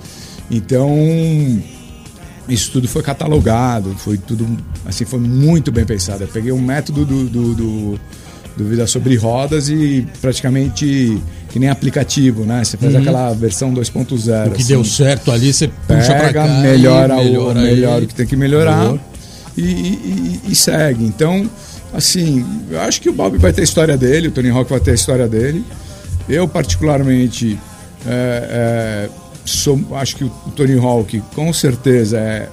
[0.52, 0.96] Então,
[2.48, 4.48] isso tudo foi catalogado, foi tudo,
[4.86, 6.24] assim, foi muito bem pensado.
[6.24, 8.00] Eu peguei um método do, do, do,
[8.58, 11.20] do Vida Sobre Rodas e praticamente
[11.50, 12.64] que nem aplicativo, né?
[12.64, 13.96] Você faz aquela versão 2.0.
[14.46, 14.48] Uhum.
[14.48, 14.68] O que assim.
[14.68, 16.48] deu certo ali, você puxa pra Pega, cá.
[16.48, 18.94] e melhora, o, melhora melhora o que tem que melhorar
[19.58, 21.04] e, e- e segue.
[21.04, 21.50] Então,
[21.94, 24.80] assim, eu acho que o Bob vai ter a história dele, o Tony Hawk vai
[24.80, 25.64] ter a história dele.
[26.28, 27.60] Eu, particularmente,
[28.06, 29.10] é, é,
[29.46, 32.50] sou, acho que o Tony Hawk, com certeza, é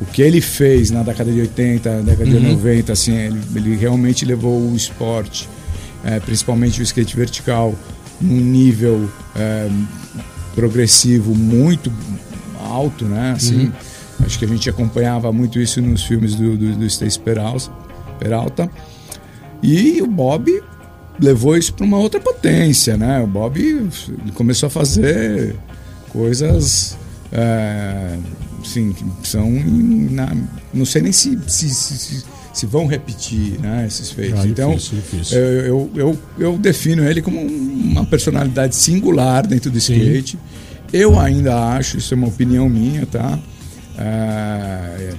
[0.00, 2.40] o que ele fez na década de 80, na década Uhum.
[2.40, 5.48] de 90, assim, ele, ele realmente levou o esporte,
[6.04, 7.74] é, principalmente o skate vertical,
[8.20, 9.68] num nível é,
[10.54, 11.92] progressivo muito
[12.60, 13.34] alto, né?
[13.36, 13.72] Assim,
[14.24, 17.70] Acho que a gente acompanhava muito isso nos filmes do, do, do Stacy Peralta,
[18.18, 18.70] Peralta.
[19.62, 20.62] E o Bob
[21.18, 23.20] levou isso para uma outra potência, né?
[23.20, 23.88] O Bob
[24.34, 25.56] começou a fazer
[26.10, 26.96] coisas
[27.32, 28.16] é,
[28.62, 30.34] assim, que são na-
[30.72, 34.40] não sei nem se, se, se, se- vão repetir né, esses feitos.
[34.40, 35.38] Ah, então difícil, difícil.
[35.38, 39.94] Eu, eu, eu, eu defino ele como uma personalidade singular dentro do Sim.
[39.96, 40.38] skate.
[40.92, 43.38] Eu ainda acho, isso é uma opinião minha, tá?
[43.98, 45.12] É,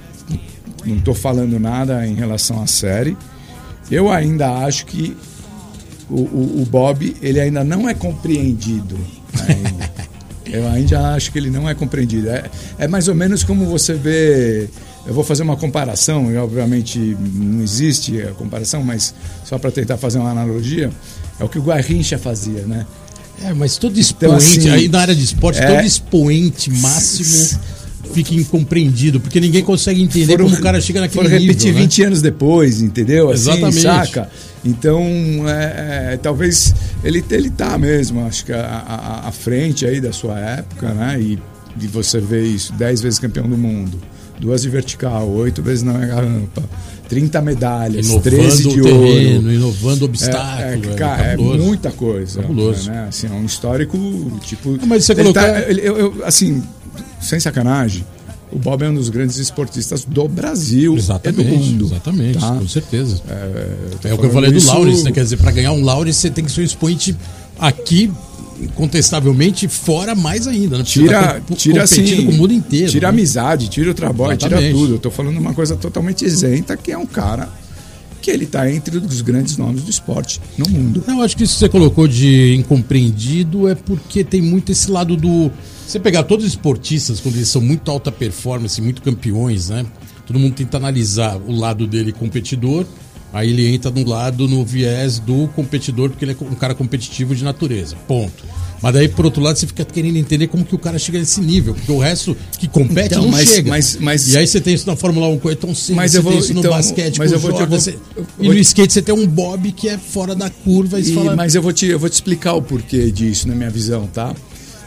[0.84, 3.16] não estou falando nada em relação à série.
[3.90, 5.16] Eu ainda acho que
[6.10, 8.98] o, o, o Bob ele ainda não é compreendido.
[9.48, 10.08] ainda.
[10.50, 12.30] Eu ainda acho que ele não é compreendido.
[12.30, 12.44] É,
[12.78, 14.66] é mais ou menos como você vê.
[15.06, 19.14] Eu vou fazer uma comparação, e obviamente não existe a comparação, mas
[19.44, 20.90] só para tentar fazer uma analogia,
[21.38, 22.86] é o que o Garrincha fazia, né?
[23.42, 27.60] É, mas todo expoente, assim, aí na área de esporte, é- todo expoente máximo
[28.12, 31.46] fica incompreendido, porque ninguém consegue entender como o cara chega naquele foram nível.
[31.54, 31.80] repetir né?
[31.80, 33.30] 20 anos depois, entendeu?
[33.30, 33.80] Assim, Exatamente.
[33.82, 34.30] saca?
[34.64, 35.02] Então,
[35.48, 40.92] é, é, talvez ele, ele tá mesmo, acho que à- frente aí da sua época,
[40.92, 41.20] né?
[41.20, 41.38] E,
[41.80, 43.98] e você vê isso, 10 vezes campeão do mundo,
[44.40, 46.62] duas de vertical, oito vezes na mega rampa,
[47.08, 49.52] 30 medalhas, 13 Inovando de o terreno, ouro.
[49.52, 50.60] inovando É, obstáculo.
[50.62, 51.58] é, velho, cara, é cabuloso.
[51.64, 52.42] muita coisa.
[52.42, 52.90] Cabuloso.
[52.90, 53.06] Né?
[53.08, 54.76] Assim, é um histórico, tipo.
[54.82, 56.62] Ah, mas você ele colocar- tá- eu- eu- assim,
[57.20, 58.04] sem sacanagem,
[58.50, 61.84] o Bob é um dos grandes esportistas do Brasil Exatamente, do mundo.
[61.86, 62.54] exatamente, tá?
[62.54, 63.20] com certeza.
[63.28, 65.12] É, É o que eu falei do isso- Lawrence, né?
[65.12, 67.14] Quer dizer, pra ganhar um Lawrence você tem que ser um expoente
[67.58, 68.10] aqui,
[68.74, 70.84] contestavelmente, fora mais ainda, né?
[70.84, 72.90] Tira, tá tira assim, com o mundo inteiro.
[72.90, 73.10] tira né?
[73.10, 74.74] amizade, tira o trabalho, tira Exatamente.
[74.78, 74.94] tudo.
[74.94, 77.48] Eu tô falando uma coisa totalmente isenta, que é um cara
[78.20, 81.02] que ele tá entre os grandes nomes do esporte no mundo.
[81.06, 85.16] Eu acho que isso que você colocou de incompreendido é porque tem muito esse lado
[85.16, 85.50] do.
[85.86, 89.86] Você pegar todos os esportistas, quando eles são muito alta performance, muito campeões, né?
[90.26, 92.84] Todo mundo tenta analisar o lado dele competidor,
[93.32, 97.34] aí ele entra no lado, no viés do competidor, porque ele é um cara competitivo
[97.34, 97.96] de natureza.
[98.06, 98.44] Ponto.
[98.80, 101.40] Mas daí, por outro lado, você fica querendo entender como que o cara chega nesse
[101.40, 103.68] nível, porque o resto que compete Então, não mas- chega.
[103.68, 106.12] mas- mas- e aí você tem isso na Fórmula 1 com o Ayrton Senna, Mas
[106.12, 107.80] você eu vou- tem isso no então, basquete mas com eu vou te- Jordan, eu
[107.80, 110.48] vou- você- eu E vou- no skate você tem um Bob que é fora da
[110.48, 111.34] curva e E- fala...
[111.34, 114.32] mas eu vou, te, eu vou te explicar o porquê disso, na minha visão, tá?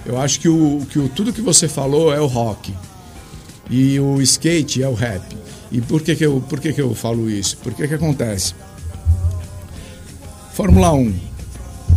[0.06, 2.74] Eu acho que, o, que o, tudo que você falou é o rock.
[3.70, 5.22] E o skate é o rap.
[5.72, 7.58] E por que, que, eu, por que, que eu falo isso?
[7.62, 8.54] Porque que acontece?
[10.54, 11.14] Fórmula 1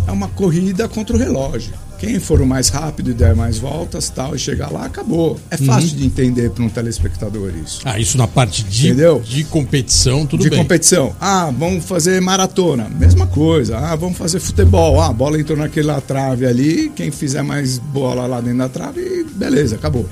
[0.07, 1.73] é uma corrida contra o relógio.
[2.05, 5.39] Quem for o mais rápido e der mais voltas tal, e chegar lá, acabou.
[5.51, 7.81] É fácil de entender para um telespectador isso.
[7.85, 9.21] Ah, isso na parte de, Entendeu?
[9.25, 10.59] de competição, tudo de bem.
[10.59, 11.15] competição.
[11.21, 12.89] Ah, vamos fazer maratona.
[12.89, 13.79] Mesma coisa.
[13.79, 15.01] Ah, vamos fazer futebol.
[15.01, 16.93] Ah, a bola entrou naquela trave ali.
[16.95, 20.07] Quem fizer mais bola lá dentro da trave, beleza, acabou.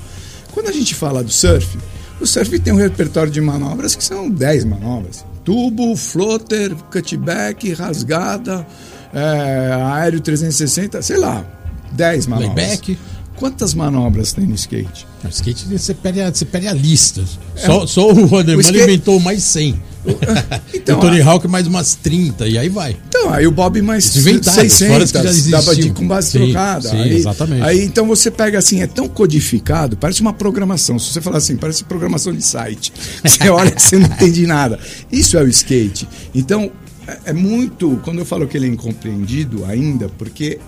[0.53, 1.77] Quando a gente fala do surf,
[2.21, 8.65] o surf tem um repertório de manobras que são 10 manobras: tubo, floater, cutback, rasgada.
[9.13, 11.45] é, aéreo 360, sei lá,
[11.93, 12.53] 10 manobras.
[12.53, 12.97] Playback.
[13.35, 15.07] Quantas manobras tem no skate?
[15.23, 17.23] No skate você perde a, você perde a lista.
[17.55, 19.81] Só, só o Roderman skate- inventou mais 100.
[20.73, 22.97] Então, o Tony a- Hawk mais umas 30, e aí vai.
[23.07, 25.59] Então, aí o Bob mais Os inventários, 600, fora os que já existiam.
[25.59, 26.89] dava de com base Sim, trocada.
[26.89, 27.61] sim, aí, exatamente.
[27.63, 30.99] Aí então você pega assim, é tão codificado, parece uma programação.
[30.99, 32.91] Se você falar assim, parece programação de site.
[33.23, 34.77] Você olha você não entende nada.
[35.11, 36.07] Isso é o skate.
[36.35, 36.69] Então,
[37.07, 40.59] é- é muito, quando eu falo que ele é incompreendido ainda, porque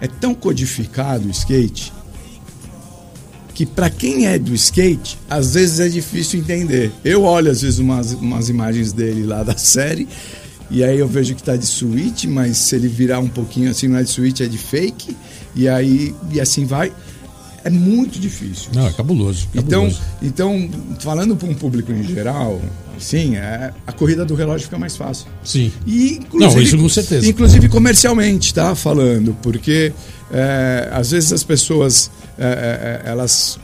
[0.00, 1.92] é tão codificado o skate
[3.54, 6.92] que para quem é do skate, às vezes é difícil entender.
[7.04, 10.06] Eu olho às vezes umas, umas imagens dele lá da série
[10.70, 13.88] e aí eu vejo que tá de suíte, mas se ele virar um pouquinho assim,
[13.88, 15.16] não é de suíte, é de fake,
[15.56, 16.92] e aí e assim vai.
[17.64, 18.70] É muito difícil.
[18.74, 19.48] Não, é cabuloso.
[19.54, 20.00] Então, cabuloso.
[20.22, 20.70] então
[21.00, 22.60] falando para um público em geral,
[22.98, 25.26] sim, é, a corrida do relógio fica mais fácil.
[25.44, 25.72] Sim.
[25.86, 27.26] E, Não, isso com certeza.
[27.28, 28.74] Inclusive comercialmente, tá?
[28.74, 29.92] Falando, porque
[30.30, 33.58] é, às vezes as pessoas, é, é, elas.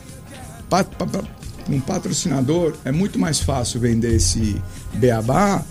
[0.69, 1.23] pa- pa-
[1.69, 4.57] Um patrocinador é muito mais fácil vender esse
[4.95, 5.63] beabá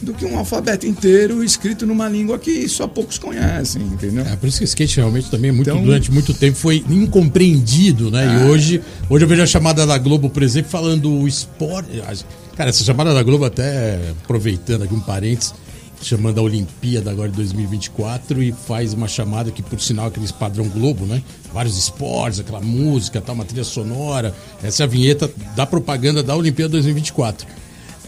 [0.00, 4.24] do que um alfabeto inteiro escrito numa língua que só poucos conhecem, entendeu?
[4.24, 8.10] É, por isso que o skate realmente também, muito, Então- durante muito tempo, foi incompreendido,
[8.10, 8.24] né?
[8.40, 12.00] E hoje, hoje eu vejo a chamada da Globo, por exemplo, falando o esporte.
[12.56, 15.54] Cara, essa chamada da Globo, até aproveitando aqui um parênteses,
[16.02, 20.68] chamando a Olimpíada agora de 2024 e faz uma chamada que, por sinal, aquele padrão
[20.68, 21.22] Globo, né?
[21.52, 24.34] Vários esportes, aquela música, tal, uma trilha sonora.
[24.62, 27.46] Essa é a vinheta da propaganda da Olimpíada 2024.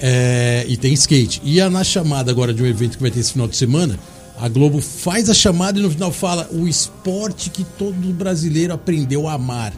[0.01, 1.41] É, e tem skate.
[1.45, 3.99] E a, na chamada agora de um evento que vai ter esse final de semana,
[4.39, 9.29] a Globo faz a chamada e no final fala o esporte que todo brasileiro aprendeu
[9.29, 9.73] a amar.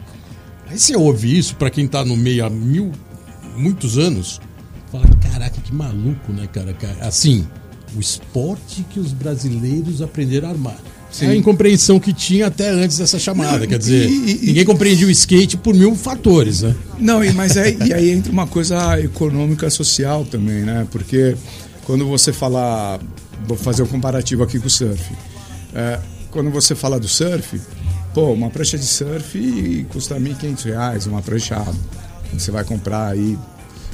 [0.67, 2.91] Aí você ouve isso, pra quem tá no meio há mil,
[3.55, 4.41] muitos anos,
[5.01, 6.75] fala, caraca, que maluco, né, cara?
[7.01, 7.45] Assim,
[7.95, 10.77] o esporte que os brasileiros aprenderam a amar.
[11.21, 13.59] É a incompreensão que tinha até antes dessa chamada.
[13.59, 16.75] Não, Quer dizer, e- e- ninguém compreendia o skate por mil fatores, né?
[16.99, 20.85] Não, mas é, e aí entra uma coisa econômica social também, né?
[20.91, 21.35] Porque
[21.85, 22.99] quando você fala.
[23.47, 25.13] Vou fazer um comparativo aqui com o surf.
[25.73, 25.99] É,
[26.31, 27.61] quando você fala do surf,
[28.13, 31.63] pô, uma prancha de surf custa 1.500 reais, uma prancha
[32.33, 33.37] você vai comprar aí,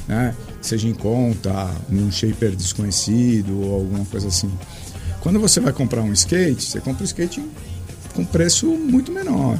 [0.08, 0.34] né?
[0.62, 4.50] Seja em conta, num shaper desconhecido ou alguma coisa assim.
[5.20, 7.44] Quando você vai comprar um skate, você compra um skate
[8.14, 9.58] com preço muito menor,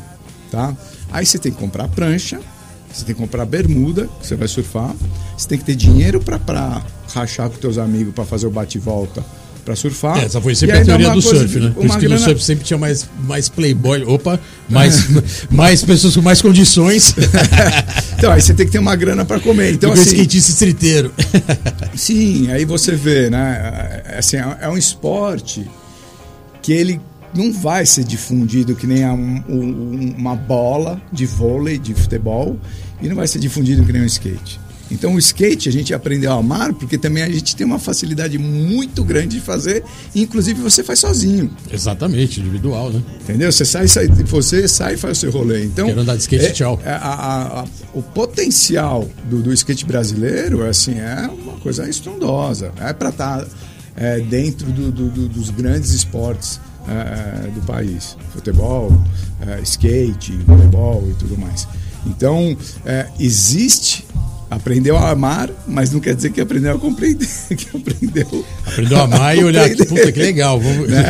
[0.50, 0.74] tá?
[1.10, 2.40] Aí você tem que comprar prancha,
[2.92, 4.94] você tem que comprar bermuda, que você vai surfar,
[5.36, 6.82] você tem que ter dinheiro para
[7.12, 9.24] rachar com teus amigos para fazer o bate e volta
[9.64, 10.18] para surfar.
[10.18, 11.70] É, essa foi E sempre a teoria do surf, né?
[11.74, 14.38] Por isso que no grana- surf sempre tinha mais, mais playboy, opa,
[14.68, 15.06] mais,
[15.50, 17.14] mais pessoas com mais condições
[18.18, 19.72] Então, aí você tem que ter uma grana para comer.
[19.72, 21.12] Então, o assim, skatista estriteiro.
[21.96, 24.02] Sim, aí você vê, né?
[24.16, 25.68] Assim, é um esporte
[26.60, 27.00] que ele
[27.34, 32.58] não vai ser difundido que nem um- um- uma bola de vôlei, de futebol,
[33.00, 34.60] e não vai ser difundido que nem um skate.
[34.92, 38.36] Então o skate a gente aprendeu a amar porque também a gente tem uma facilidade
[38.38, 39.82] muito grande de fazer,
[40.14, 43.02] inclusive você faz sozinho, Exatamente, individual, né?
[43.22, 43.50] entendeu?
[43.50, 45.64] Você sai, sai você sai e faz o seu rolê.
[45.64, 46.80] Então Quero andar de skate, é- tchau.
[46.84, 47.64] é- a- a- a-
[47.94, 52.72] o potencial do, do skate brasileiro assim é uma coisa estrondosa.
[52.78, 53.46] É para estar
[54.28, 58.90] dentro do- do- do- dos grandes esportes é, do país: futebol,
[59.46, 61.68] é, skate, voleibol e tudo mais.
[62.06, 64.04] Então é, existe.
[64.52, 67.26] Aprendeu a amar, mas não quer dizer que aprendeu a compreender.
[67.56, 70.60] Que aprendeu Aprendeu a amar e olhar, puta que legal.
[70.60, 70.82] Vamos...
[70.92, 71.04] Né?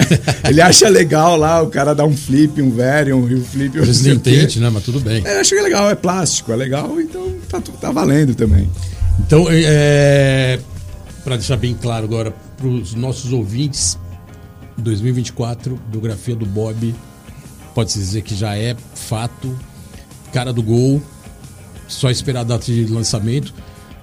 [0.48, 3.76] Ele acha legal lá, o cara dá um flip, um very, um rio flip.
[3.80, 4.70] Às vezes não entende, né?
[4.70, 5.22] Mas tudo bem.
[5.24, 8.70] É, acho que é legal, é plástico, é legal, então tá, tá valendo também.
[9.18, 10.60] Então, é,
[11.24, 13.98] para deixar bem claro agora para os nossos ouvintes,
[14.78, 16.94] 2024, biografia do Bob,
[17.74, 19.58] pode-se dizer que já é fato,
[20.32, 21.02] cara do gol,
[21.94, 23.52] só esperar a data de lançamento.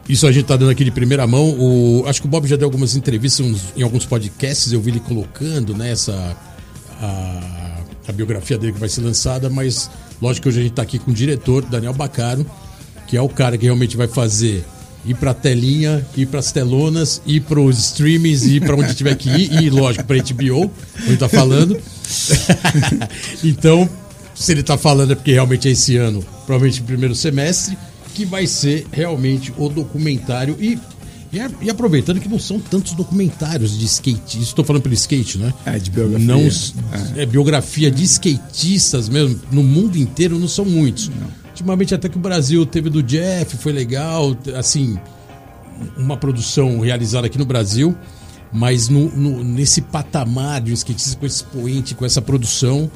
[0.07, 1.49] Isso a gente tá dando aqui de primeira mão.
[1.59, 4.91] O, acho que o Bob já deu algumas entrevistas uns- em alguns podcasts, eu vi
[4.91, 6.35] ele colocando nessa
[7.01, 7.77] a,
[8.07, 9.89] a biografia dele que vai ser lançada, mas
[10.21, 12.45] lógico que hoje a gente tá aqui com o diretor, Daniel Bacaro,
[13.07, 14.65] que é o cara que realmente vai fazer
[15.05, 19.61] ir pra telinha, ir pras telonas, ir pros streamings, ir pra onde tiver que ir,
[19.63, 20.69] e lógico, pra HBO,
[21.07, 21.77] onde tá falando.
[23.43, 23.89] então,
[24.35, 27.77] se ele tá falando é porque realmente é esse ano, provavelmente no primeiro semestre,
[28.15, 30.79] que vai ser realmente o documentário e.
[31.61, 35.53] E, aproveitando que não são tantos documentários de skate, estou falando pelo skate, né?
[35.63, 36.25] É, de biografia.
[36.25, 36.41] Não,
[37.15, 37.23] é.
[37.27, 41.11] biografia de skatistas mesmo, no mundo inteiro não são muitos.
[41.49, 44.97] Ultimamente até que o Brasil teve do Jeff, foi legal, assim,
[45.95, 47.95] uma produção realizada aqui no Brasil.
[48.51, 52.89] Mas no, no- nesse patamar de um skatista com esse expoente, com essa produção,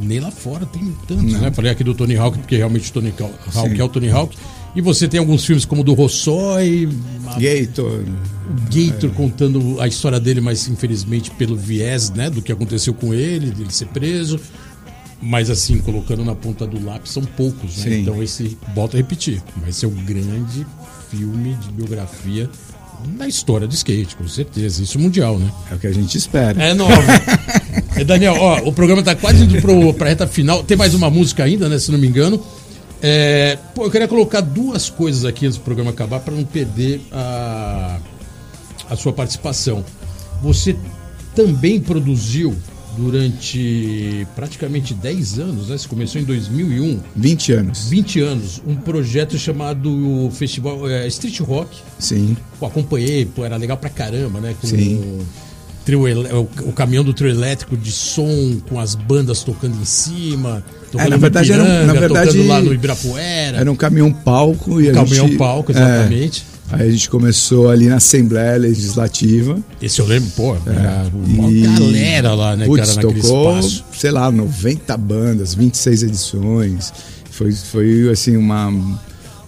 [0.00, 1.50] nem lá fora tem tantos, né?
[1.52, 3.34] Falei aqui do Tony Hawk, porque realmente o Tony Hawk
[3.74, 3.80] Sim.
[3.80, 4.36] é o Tony Hawk.
[4.76, 6.88] E você tem alguns filmes como o do Rossói,
[7.26, 8.04] a- Gator.
[8.04, 13.12] o Gator contando a história dele, mas infelizmente pelo viés, né, do que aconteceu com
[13.14, 14.38] ele, dele ser preso.
[15.20, 17.84] Mas assim, colocando na ponta do lápis, são poucos, né?
[17.84, 18.02] Sim.
[18.02, 20.64] Então esse, volto a repetir, vai ser o grande
[21.10, 22.48] filme de biografia
[23.16, 24.82] da história do skate, com certeza.
[24.82, 25.50] Isso mundial, né?
[25.70, 26.62] É o que a gente espera.
[26.62, 26.92] É nova.
[27.96, 30.62] É, Daniel, ó, o programa tá quase indo pro, pra reta final.
[30.62, 31.78] Tem mais uma música ainda, né?
[31.78, 32.42] Se não me engano.
[33.02, 37.00] É, pô, eu queria colocar duas coisas aqui antes do programa acabar para não perder
[37.12, 37.98] a,
[38.90, 39.84] a sua participação.
[40.42, 40.76] Você
[41.34, 42.56] também produziu
[42.96, 45.78] durante praticamente 10 anos, né?
[45.78, 47.88] Você começou em 2001, 20 anos.
[47.88, 51.78] 20 anos, um projeto chamado Festival é, Street Rock.
[51.98, 52.36] Sim.
[52.58, 54.54] Pô, acompanhei, pô, era legal pra caramba, né?
[54.60, 55.20] Com Sim.
[55.96, 59.84] O, trio o, o caminhão do trio elétrico de som, com as bandas tocando em
[59.84, 63.76] cima, tocando É, na verdade, era um- na verdade, tocando lá no Ibirapuera, Era um
[63.76, 66.44] caminhão palco e a caminhão gente, palco, é, exatamente.
[66.70, 69.58] aí a gente começou ali na Assembleia Legislativa.
[69.80, 71.52] Esse eu lembro, pô, era uma É.
[71.52, 73.84] E- galera lá, né, Putz, cara, naquele tocou, espaço.
[73.96, 76.92] sei lá, 90 bandas, 26 edições.
[77.30, 78.72] Foi, foi assim, uma.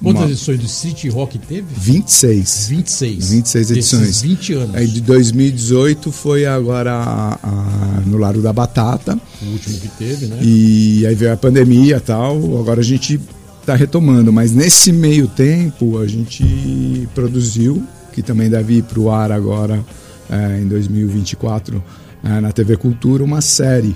[0.02, 1.66] Quantas uma edições do Street Rock teve?
[1.76, 2.68] 26.
[2.68, 3.30] 26.
[3.30, 4.22] 26 Desses edições.
[4.22, 4.74] 20 anos.
[4.74, 9.18] Aí de 2018 foi agora a- a- no Largo da Batata.
[9.42, 10.38] O último que teve, né?
[10.42, 12.36] E aí veio a pandemia e tal.
[12.58, 13.20] Agora a gente
[13.60, 14.32] está retomando.
[14.32, 17.82] Mas nesse meio tempo a gente produziu,
[18.12, 19.84] que também deve ir para o ar agora
[20.30, 21.82] eh, em 2024
[22.24, 23.94] eh, na TV Cultura, uma série.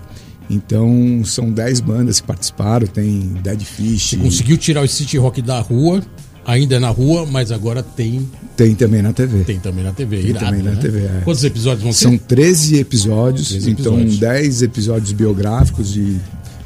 [0.51, 2.87] Então são 10 bandas que participaram.
[2.87, 4.11] Tem Dead Fish.
[4.11, 6.03] Você conseguiu tirar o Street Rock da rua,
[6.47, 9.45] ainda é na rua, mas agora tem, Tem também na TV.
[9.45, 10.19] tem também na TV.
[10.19, 10.77] Tem irado, também na né?
[10.81, 11.21] TV, é.
[11.25, 12.19] Quantos episódios vão São ser?
[12.21, 14.19] 13 episódios, 13 então episódios.
[14.19, 16.17] 10 episódios biográficos de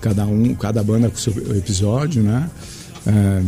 [0.01, 2.51] cada um, cada banda com seu episódio, né?
[3.07, 3.43] É,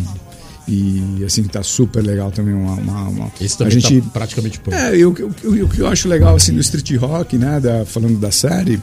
[0.69, 4.61] e assim tá super legal também uma, uma, uma- Esse a também gente tá praticamente
[4.61, 4.77] pronto.
[4.77, 7.85] é, eu, eu, eu- o que eu acho legal assim do street rock, né, da,
[7.85, 8.81] falando da série,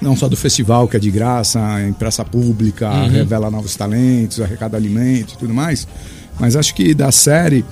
[0.00, 3.08] não só do festival que é de graça, em praça pública, Uhum.
[3.10, 5.86] revela novos talentos, arrecada alimento e tudo mais,
[6.38, 7.64] mas acho que da série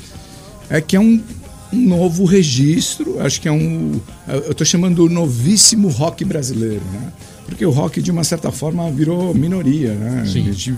[0.70, 1.20] é que é um,
[1.72, 7.12] um novo registro, acho que é um, eu estou chamando o novíssimo rock brasileiro, né?
[7.46, 10.24] Porque o rock de uma certa forma virou minoria, né?
[10.26, 10.48] Sim.
[10.48, 10.74] A gente-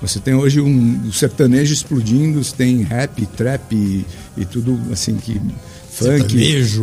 [0.00, 4.04] você tem hoje um, um sertanejo explodindo, você tem rap, trap e,
[4.36, 5.40] e tudo assim que
[5.98, 6.36] funk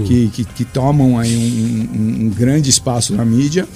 [0.03, 3.67] que, que, que tomam aí um, um- um grande espaço na mídia,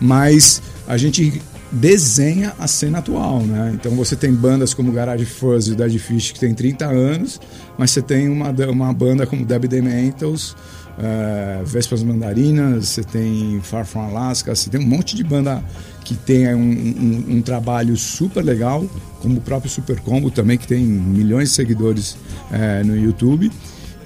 [0.00, 1.40] mas a gente
[1.72, 3.72] desenha a cena atual, né?
[3.74, 7.40] Então você tem bandas como Garage Fuzz e o Dead Fish que tem 30 anos,
[7.76, 13.84] mas você tem uma, uma banda como Debbie Dementals, uh, Vespas Mandarinas, você tem Far
[13.84, 15.64] From Alaska, você tem um monte de banda
[16.04, 18.84] que tem um, um- um trabalho super legal,
[19.20, 22.16] como o próprio Super Combo também, que tem milhões de seguidores
[22.52, 23.50] eh, no YouTube.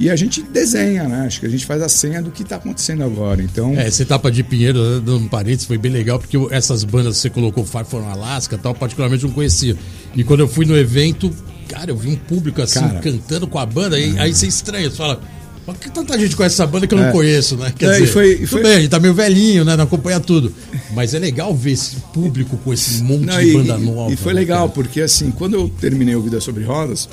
[0.01, 1.26] E a gente desenha, né?
[1.26, 3.42] Acho que a gente faz a senha do que está acontecendo agora.
[3.42, 6.84] Então, É, essa etapa de Pinheiro, né, dando um parênteses, foi bem legal, porque essas
[6.84, 9.76] bandas que você colocou, Far From Alaska e tal, particularmente eu não conhecia.
[10.14, 11.30] E quando eu fui no evento,
[11.68, 13.01] cara, eu vi um público assim, Cara.
[13.01, 15.20] cantando com a banda, aí, aí você estranha, você fala,
[15.66, 17.12] por que tanta gente conhece essa banda que eu não É.
[17.12, 17.72] conheço, né?
[17.76, 19.76] Quer É, e dizer, foi- e tudo foi- bem, a gente tá meio velhinho, né?
[19.76, 20.55] Não acompanha tudo.
[20.94, 24.12] Mas é legal ver esse público com esse monte Não, de banda e- nova.
[24.12, 24.70] e foi né, legal, cara?
[24.72, 27.09] porque assim, quando eu terminei o Vida Sobre Rodas,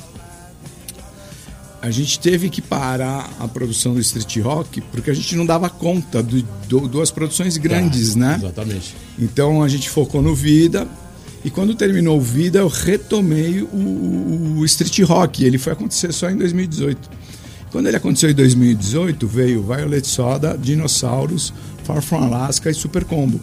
[1.82, 5.68] a gente teve que parar a produção do Street Rock, porque a gente não dava
[5.68, 8.36] conta de duas produções grandes, Tá, né?
[8.38, 8.96] Exatamente.
[9.18, 10.86] Então a gente focou no Vida.
[11.44, 15.44] E quando terminou o Vida, eu retomei o, o Street Rock.
[15.44, 17.08] Ele foi acontecer só em 2018.
[17.70, 21.52] Quando ele aconteceu em 2018, veio Violet Soda, Dinossauros,
[21.84, 23.40] Far From Alaska e Super Combo.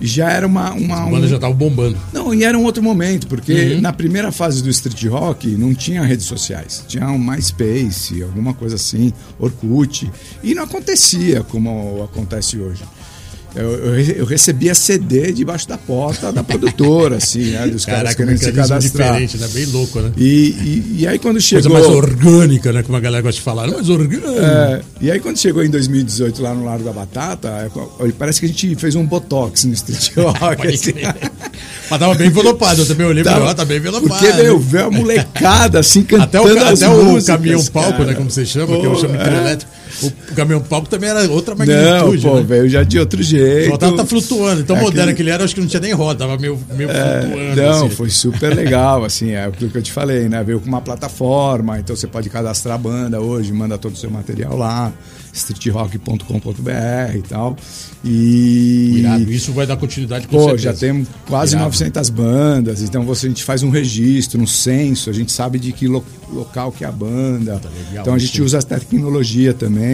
[0.00, 0.72] Já era uma.
[0.74, 1.96] uma A banda um- já tava bombando.
[2.12, 3.80] Não, e era um outro momento, porque Uhum.
[3.80, 6.84] na primeira fase do Street Rock não tinha redes sociais.
[6.86, 10.10] Tinha um MySpace, alguma coisa assim, Orkut.
[10.42, 12.82] E não acontecia como acontece hoje.
[13.56, 17.66] Eu, eu, eu recebia CD debaixo da porta da produtora, assim, né?
[17.66, 18.80] Dos caras Caraca, um querendo se cadastrar.
[18.80, 19.48] diferente, né?
[19.52, 20.12] Bem louco, né?
[20.16, 21.72] E, e, e aí quando Coisa chegou.
[21.72, 22.82] mais orgânica, né?
[22.82, 23.66] Como a galera gosta de falar.
[23.68, 24.28] Mais orgânica.
[24.28, 28.46] É, e aí quando chegou em 2018 lá no Largo da Batata, é, parece que
[28.46, 30.66] a gente fez um botox no Street Rock.
[30.68, 30.92] Assim.
[31.90, 34.08] Mas tava bem envelopado, eu também olhei falei, ó, tá bem envelopado.
[34.08, 38.04] Porque, meu, veio a molecada assim cantando Até o, até o músicas, caminhão palco, cara.
[38.04, 38.14] né?
[38.14, 39.36] Como você chama, que eu Pô, chamo de é.
[39.38, 39.72] elétrico.
[40.02, 42.24] O caminhão palco também era outra magnitude.
[42.24, 42.44] Não, pô, né?
[42.46, 43.76] veio já de outro jeito.
[43.78, 44.60] Tava tá flutuando.
[44.60, 46.58] Então, É moderno aquele- que ele era, acho que não tinha nem roda, tava meio,
[46.76, 47.62] meio É, flutuando.
[47.62, 47.90] não, assim.
[47.96, 50.42] foi super legal, assim, é aquilo que eu te falei, né?
[50.44, 54.10] Veio com uma plataforma, então você pode cadastrar a banda hoje, manda todo o seu
[54.10, 54.92] material lá,
[55.32, 57.56] streetrock.com.br e tal.
[58.04, 58.98] E.
[59.00, 59.30] Irado.
[59.32, 60.62] Isso vai dar continuidade com Pô, certeza.
[60.62, 61.64] já temos quase Irado.
[61.66, 65.72] 900 bandas, então você, a gente faz um registro, um censo, a gente sabe de
[65.72, 67.58] que lo- local que é a banda.
[67.58, 68.44] Tá legal então a gente isso.
[68.44, 69.85] usa a tecnologia também.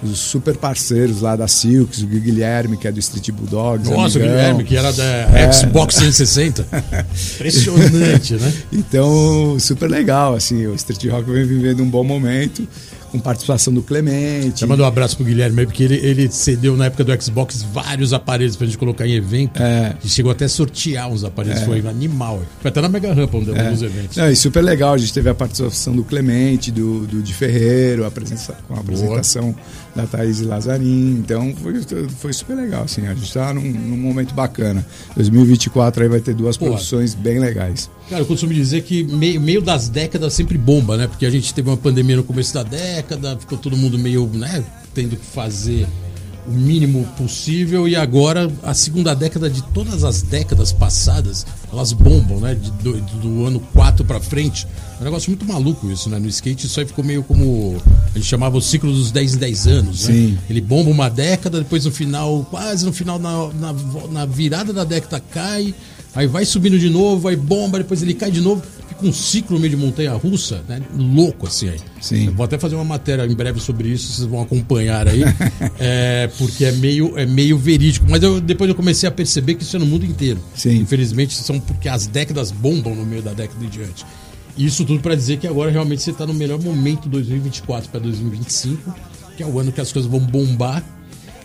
[0.00, 3.90] Os super parceiros lá da Silks, o Guilherme, que é do Street Bulldogs.
[3.90, 4.36] Nossa, o amigão.
[4.36, 5.50] Guilherme, que era da É.
[5.52, 6.64] Xbox 360.
[7.34, 8.52] Impressionante, né?
[8.72, 12.66] Então, super legal, assim, o Street Rock vem vivendo um bom momento,
[13.10, 14.60] com participação do Clemente.
[14.60, 17.62] Já mandou um abraço pro Guilherme aí, porque ele, ele cedeu na época do Xbox
[17.72, 19.60] vários aparelhos pra gente colocar em evento.
[19.62, 19.96] É.
[20.04, 22.42] E chegou até a sortear uns aparelhos, foi animal.
[22.60, 23.84] Foi até na Mega Rampa, dos É.
[23.86, 24.16] eventos.
[24.16, 28.04] Não, e super legal, a gente teve a participação do Clemente, do, do Di Ferreiro,
[28.04, 29.54] a presença, com a apresentação
[29.94, 31.80] da Thaís Lazarin, então foi,
[32.18, 34.86] foi super legal, assim, a gente tá num, num momento bacana.
[35.16, 36.72] 2024 aí vai ter duas Porra.
[36.72, 37.90] produções bem legais.
[38.08, 41.06] Cara, eu costumo dizer que meio, meio das décadas sempre bomba, né?
[41.06, 44.64] Porque a gente teve uma pandemia no começo da década, ficou todo mundo meio, né,
[44.94, 45.86] tendo que fazer
[46.48, 52.40] o mínimo possível e agora a segunda década de todas as décadas passadas, elas bombam,
[52.40, 52.54] né?
[52.54, 54.66] De- do, do ano 4 pra frente.
[54.98, 56.18] É um negócio muito maluco isso, né?
[56.18, 57.80] No skate isso aí ficou meio como
[58.14, 60.14] a gente chamava o ciclo dos 10 em 10 anos, né?
[60.14, 60.38] Sim.
[60.48, 63.74] Ele bomba uma década, depois no final, quase no final, na, na,
[64.12, 65.74] na virada da década cai,
[66.14, 68.62] aí vai subindo de novo, aí bomba, depois ele cai de novo.
[68.98, 70.82] Fica um ciclo meio de montanha russa, né?
[70.96, 71.78] Louco assim aí.
[72.00, 72.26] Sim.
[72.26, 75.22] Eu vou até fazer uma matéria em breve sobre isso, vocês vão acompanhar aí.
[75.78, 78.06] é, porque é meio, é meio verídico.
[78.08, 80.40] Mas eu, depois eu comecei a perceber que isso é no mundo inteiro.
[80.52, 80.78] Sim.
[80.78, 84.04] Infelizmente, são porque as décadas bombam no meio da década em diante.
[84.56, 88.92] Isso tudo para dizer que agora realmente você está no melhor momento 2024 para 2025,
[89.36, 90.82] que é o ano que as coisas vão bombar.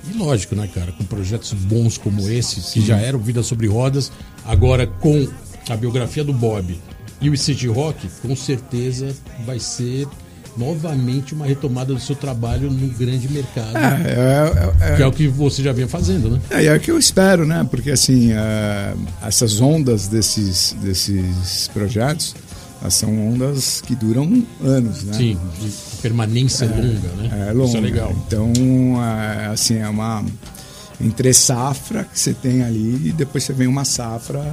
[0.09, 4.11] E lógico, né, cara, com projetos bons como esse, que já eram Vida sobre Rodas,
[4.43, 5.27] agora com
[5.69, 6.75] a biografia do Bob
[7.21, 9.15] e o City Rock, com certeza
[9.45, 10.07] vai ser
[10.55, 15.11] novamente uma retomada do seu trabalho no grande mercado, É, é, é, que é o
[15.11, 16.41] que você já vinha fazendo, né?
[16.51, 17.65] É, é o que eu espero, né?
[17.69, 18.93] Porque assim, é,
[19.25, 22.35] essas ondas desses, desses projetos,
[22.89, 25.13] são ondas que duram anos, né?
[25.13, 25.71] Sim, de
[26.01, 27.47] permanência longa, né?
[27.47, 27.69] É longa.
[27.69, 28.15] Isso é legal.
[28.27, 28.53] Então,
[29.01, 30.23] é, assim, é uma
[31.01, 34.43] entre safra que você tem ali e depois você vem uma safra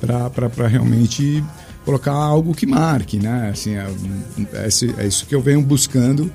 [0.00, 1.42] para realmente
[1.86, 3.50] colocar algo que marque, né?
[3.52, 3.86] Assim, é,
[4.52, 6.30] é, é isso que eu venho buscando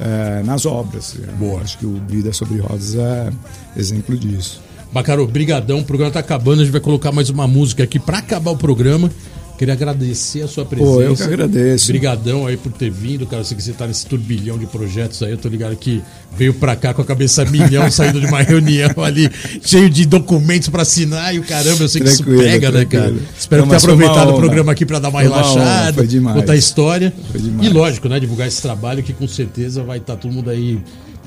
[0.00, 1.16] é, nas obras.
[1.38, 1.60] Boa.
[1.60, 3.30] Acho que o Vida sobre Rodas é
[3.76, 4.60] exemplo disso.
[4.92, 8.18] Bacaro, brigadão, o programa tá acabando, a gente vai colocar mais uma música aqui para
[8.18, 9.10] acabar o programa.
[9.56, 10.90] Queria agradecer a sua presença.
[10.92, 11.86] Pô, eu que agradeço.
[11.86, 13.40] Brigadão aí por ter vindo, cara.
[13.40, 15.30] Eu sei que você tá nesse turbilhão de projetos aí.
[15.30, 16.02] Eu tô ligado que
[16.36, 19.30] veio pra cá com a cabeça milhão, saindo de uma reunião ali,
[19.62, 22.84] cheio de documentos pra assinar e o caramba, eu sei que Tranquilo, isso pega, né,
[22.84, 23.04] cara?
[23.04, 23.28] tranquilo.
[23.38, 25.92] Espero Não, ter uma aproveitado o programa aqui pra dar uma Foi uma relaxada, honra,
[25.94, 26.36] foi demais.
[26.40, 27.14] contar a história.
[27.32, 27.66] Foi demais.
[27.70, 30.78] E lógico, né, divulgar esse trabalho que com certeza vai estar todo mundo aí,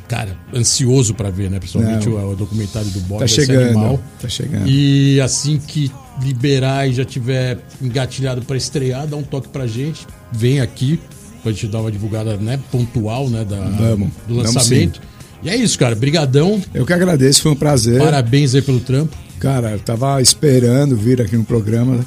[0.10, 1.60] cara, ansioso pra ver, né?
[1.60, 3.20] Principalmente o, o documentário do Bob.
[3.20, 4.02] Tá chegando, animal.
[4.20, 4.68] tá chegando.
[4.68, 5.92] E assim que
[6.22, 10.06] liberar e já tiver engatilhado para estrear, dá um toque pra gente.
[10.32, 11.00] Vem aqui
[11.44, 15.00] pra gente dar uma divulgada, né, pontual, né, da, Vamos, do lançamento.
[15.42, 15.96] E é isso, cara.
[15.96, 16.62] Brigadão.
[16.74, 18.00] Eu que agradeço, foi um prazer.
[18.00, 19.16] Parabéns aí pelo trampo.
[19.40, 22.06] Cara, eu tava esperando vir aqui no programa.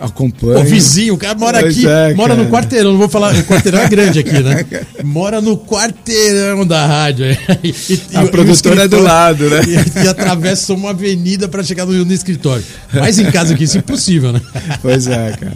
[0.00, 0.60] Acompanho.
[0.60, 2.42] O vizinho, o cara mora Pois aqui, é, mora cara.
[2.44, 4.64] no quarteirão, não vou falar, o quarteirão é grande aqui, né?
[5.04, 7.26] Mora no quarteirão da rádio.
[7.62, 9.60] E, e- A e o produtora é do lado, né?
[10.02, 12.64] E, atravessa uma avenida para chegar no, no escritório.
[12.94, 14.40] Mais em casa que isso, impossível, né?
[14.80, 15.52] Pois é, cara.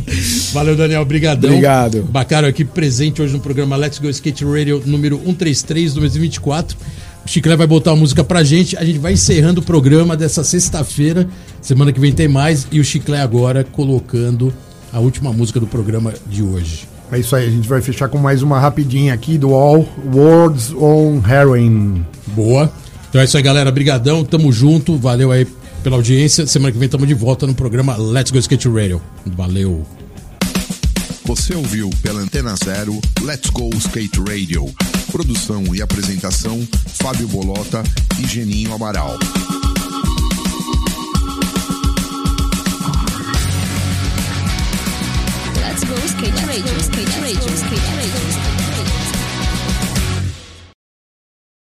[0.52, 1.04] Valeu, Daniel.
[1.04, 1.48] Brigadão.
[1.50, 2.02] Obrigado.
[2.02, 6.76] Bacaro aqui presente hoje no programa Let's Go Skate Radio número 133 2024.
[7.24, 8.76] O Chiclé vai botar a música pra gente.
[8.76, 11.26] A gente vai encerrando o programa dessa sexta-feira.
[11.64, 12.68] Semana que vem tem mais.
[12.70, 14.52] E o Chiclé agora colocando
[14.92, 16.86] a última música do programa de hoje.
[17.10, 20.72] É isso aí, a gente vai fechar com mais uma rapidinha aqui do All Words
[20.72, 22.04] on Heroin.
[22.28, 22.70] Boa.
[23.08, 23.72] Então é isso aí, galera.
[23.72, 24.22] Brigadão.
[24.24, 24.98] Tamo junto.
[24.98, 25.46] Valeu aí
[25.82, 26.46] pela audiência.
[26.46, 29.00] Semana que vem tamo de volta no programa Let's Go Skate Radio.
[29.24, 29.86] Valeu.
[31.24, 34.66] Você ouviu pela Antena Zero Let's Go Skate Radio.
[35.10, 37.82] Produção e apresentação: Fábio Bolota
[38.20, 39.16] e Geninho Amaral.
[46.24, 48.53] Skate Radio, Skate Radio, Skate Radio.